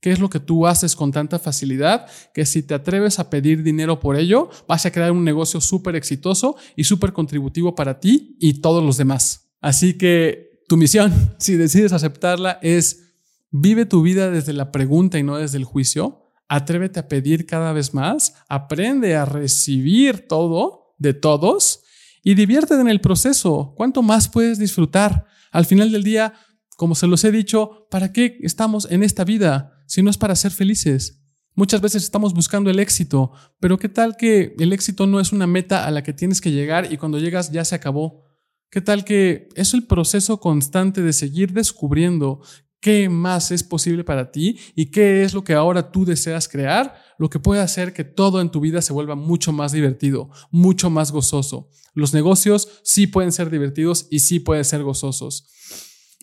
¿Qué 0.01 0.11
es 0.11 0.19
lo 0.19 0.31
que 0.31 0.39
tú 0.39 0.65
haces 0.65 0.95
con 0.95 1.11
tanta 1.11 1.37
facilidad 1.37 2.07
que 2.33 2.43
si 2.47 2.63
te 2.63 2.73
atreves 2.73 3.19
a 3.19 3.29
pedir 3.29 3.61
dinero 3.61 3.99
por 3.99 4.15
ello, 4.15 4.49
vas 4.67 4.83
a 4.87 4.91
crear 4.91 5.11
un 5.11 5.23
negocio 5.23 5.61
súper 5.61 5.95
exitoso 5.95 6.55
y 6.75 6.85
súper 6.85 7.13
contributivo 7.13 7.75
para 7.75 7.99
ti 7.99 8.35
y 8.39 8.61
todos 8.61 8.83
los 8.83 8.97
demás? 8.97 9.51
Así 9.61 9.95
que 9.95 10.63
tu 10.67 10.75
misión, 10.75 11.13
si 11.37 11.57
decides 11.57 11.93
aceptarla, 11.93 12.57
es 12.63 13.13
Vive 13.51 13.85
tu 13.85 14.01
vida 14.01 14.31
desde 14.31 14.53
la 14.53 14.71
pregunta 14.71 15.19
y 15.19 15.23
no 15.23 15.37
desde 15.37 15.59
el 15.59 15.65
juicio. 15.65 16.33
Atrévete 16.47 16.99
a 16.99 17.07
pedir 17.07 17.45
cada 17.45 17.73
vez 17.73 17.93
más. 17.93 18.33
Aprende 18.49 19.15
a 19.15 19.25
recibir 19.25 20.27
todo 20.27 20.95
de 20.97 21.13
todos 21.13 21.84
y 22.25 22.33
diviértete 22.33 22.81
en 22.81 22.89
el 22.89 22.99
proceso. 22.99 23.75
¿Cuánto 23.77 24.01
más 24.01 24.27
puedes 24.27 24.57
disfrutar? 24.57 25.27
Al 25.51 25.67
final 25.67 25.91
del 25.91 26.03
día, 26.03 26.33
como 26.75 26.95
se 26.95 27.05
los 27.05 27.23
he 27.23 27.31
dicho, 27.31 27.87
¿para 27.91 28.11
qué 28.11 28.39
estamos 28.41 28.87
en 28.89 29.03
esta 29.03 29.23
vida 29.23 29.83
si 29.85 30.01
no 30.01 30.09
es 30.09 30.17
para 30.17 30.35
ser 30.35 30.51
felices? 30.51 31.21
Muchas 31.53 31.81
veces 31.81 32.03
estamos 32.03 32.33
buscando 32.33 32.71
el 32.71 32.79
éxito, 32.79 33.31
pero 33.59 33.77
¿qué 33.77 33.89
tal 33.89 34.17
que 34.17 34.55
el 34.57 34.73
éxito 34.73 35.05
no 35.05 35.19
es 35.19 35.33
una 35.33 35.45
meta 35.45 35.85
a 35.85 35.91
la 35.91 36.01
que 36.01 36.13
tienes 36.13 36.41
que 36.41 36.51
llegar 36.51 36.91
y 36.91 36.97
cuando 36.97 37.19
llegas 37.19 37.51
ya 37.51 37.63
se 37.63 37.75
acabó? 37.75 38.23
¿Qué 38.71 38.81
tal 38.81 39.05
que 39.05 39.47
es 39.53 39.75
el 39.75 39.85
proceso 39.85 40.39
constante 40.39 41.03
de 41.03 41.13
seguir 41.13 41.53
descubriendo 41.53 42.41
qué 42.85 43.09
más 43.09 43.49
es 43.49 43.63
posible 43.63 44.03
para 44.03 44.29
ti 44.29 44.59
y 44.75 44.85
qué 44.91 45.23
es 45.23 45.33
lo 45.33 45.43
que 45.43 45.55
ahora 45.55 45.91
tú 45.91 46.05
deseas 46.05 46.47
crear, 46.47 46.93
lo 47.17 47.31
que 47.31 47.39
puede 47.39 47.59
hacer 47.59 47.93
que 47.93 48.03
todo 48.03 48.41
en 48.41 48.51
tu 48.51 48.59
vida 48.59 48.79
se 48.79 48.93
vuelva 48.93 49.15
mucho 49.15 49.51
más 49.51 49.71
divertido, 49.71 50.29
mucho 50.51 50.91
más 50.91 51.11
gozoso. 51.11 51.67
Los 51.95 52.13
negocios 52.13 52.69
sí 52.83 53.07
pueden 53.07 53.31
ser 53.31 53.49
divertidos 53.49 54.05
y 54.11 54.19
sí 54.19 54.39
pueden 54.39 54.63
ser 54.63 54.83
gozosos. 54.83 55.47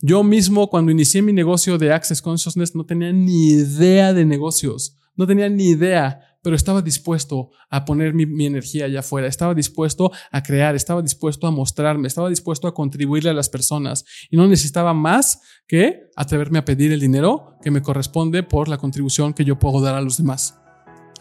Yo 0.03 0.22
mismo 0.22 0.70
cuando 0.70 0.92
inicié 0.92 1.20
mi 1.20 1.33
negocio 1.33 1.79
de 1.79 1.92
Access 1.92 2.22
Consciousness 2.22 2.77
no 2.77 2.87
tenía 2.87 3.12
ni 3.12 3.48
idea 3.48 4.12
de 4.12 4.25
negocios, 4.25 5.01
no 5.16 5.27
tenía 5.27 5.48
ni 5.48 5.70
idea 5.70 6.32
pero 6.42 6.57
estaba 6.57 6.83
dispuesto 6.83 7.50
a 7.70 7.85
poner 7.85 8.14
mi, 8.14 8.46
energía 8.46 8.87
allá 8.87 9.00
afuera, 9.00 9.28
estaba 9.28 9.55
dispuesto 9.55 10.11
a 10.31 10.42
crear, 10.42 10.74
estaba 10.74 11.02
dispuesto 11.02 11.46
a 11.46 11.50
mostrarme, 11.50 12.09
estaba 12.09 12.28
dispuesto 12.28 12.68
a 12.68 12.74
contribuirle 12.74 13.31
a 13.31 13.35
las 13.35 13.48
personas 13.48 14.05
y 14.31 14.37
no 14.37 14.46
necesitaba 14.46 14.92
más 14.92 15.40
que 15.66 16.11
atreverme 16.16 16.59
a 16.59 16.64
pedir 16.64 16.92
el 16.92 17.00
dinero 17.00 17.57
que 17.62 17.70
me 17.70 17.83
corresponde 17.83 18.42
por 18.42 18.68
la 18.68 18.78
contribución 18.78 19.33
que 19.33 19.44
yo 19.44 19.59
puedo 19.59 19.81
dar 19.81 19.94
a 19.94 20.00
los 20.00 20.16
demás. 20.16 20.62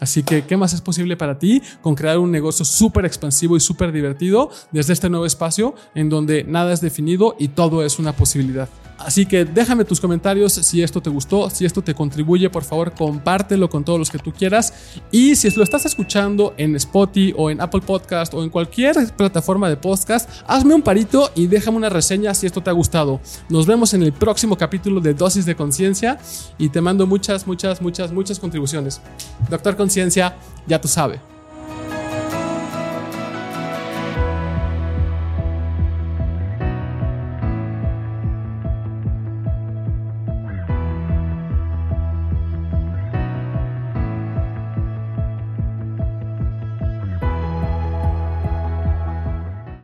Así 0.02 0.24
que, 0.24 0.42
¿qué 0.42 0.56
más 0.56 0.72
es 0.72 0.80
posible 0.80 1.16
para 1.16 1.38
ti 1.38 1.62
con 1.80 1.94
crear 1.94 2.18
un 2.18 2.32
negocio 2.32 2.64
súper 2.64 3.06
expansivo 3.06 3.56
y 3.56 3.60
súper 3.60 3.92
divertido 3.92 4.50
desde 4.72 4.94
este 4.94 5.08
nuevo 5.08 5.26
espacio 5.26 5.76
en 5.94 6.08
donde 6.08 6.42
nada 6.42 6.72
es 6.72 6.80
definido 6.80 7.36
y 7.38 7.46
todo 7.46 7.84
es 7.84 8.00
una 8.00 8.12
posibilidad? 8.12 8.68
Así 9.04 9.26
que 9.26 9.44
déjame 9.44 9.84
tus 9.84 10.00
comentarios 10.00 10.52
si 10.52 10.82
esto 10.82 11.00
te 11.00 11.10
gustó, 11.10 11.50
si 11.50 11.64
esto 11.64 11.82
te 11.82 11.94
contribuye, 11.94 12.48
por 12.50 12.62
favor 12.62 12.92
compártelo 12.92 13.68
con 13.68 13.84
todos 13.84 13.98
los 13.98 14.10
que 14.10 14.18
tú 14.18 14.32
quieras. 14.32 14.72
Y 15.10 15.34
si 15.34 15.50
lo 15.50 15.64
estás 15.64 15.84
escuchando 15.86 16.54
en 16.56 16.76
Spotify 16.76 17.34
o 17.36 17.50
en 17.50 17.60
Apple 17.60 17.80
Podcast 17.80 18.32
o 18.34 18.42
en 18.44 18.50
cualquier 18.50 18.94
plataforma 19.16 19.68
de 19.68 19.76
podcast, 19.76 20.30
hazme 20.46 20.74
un 20.74 20.82
parito 20.82 21.30
y 21.34 21.46
déjame 21.46 21.78
una 21.78 21.88
reseña 21.88 22.32
si 22.34 22.46
esto 22.46 22.62
te 22.62 22.70
ha 22.70 22.72
gustado. 22.72 23.20
Nos 23.48 23.66
vemos 23.66 23.92
en 23.94 24.02
el 24.02 24.12
próximo 24.12 24.56
capítulo 24.56 25.00
de 25.00 25.14
Dosis 25.14 25.46
de 25.46 25.56
Conciencia 25.56 26.18
y 26.58 26.68
te 26.68 26.80
mando 26.80 27.06
muchas, 27.06 27.46
muchas, 27.46 27.82
muchas, 27.82 28.12
muchas 28.12 28.38
contribuciones. 28.38 29.00
Doctor 29.50 29.76
Conciencia, 29.92 30.34
ya 30.66 30.80
tú 30.80 30.88
sabes. 30.88 31.20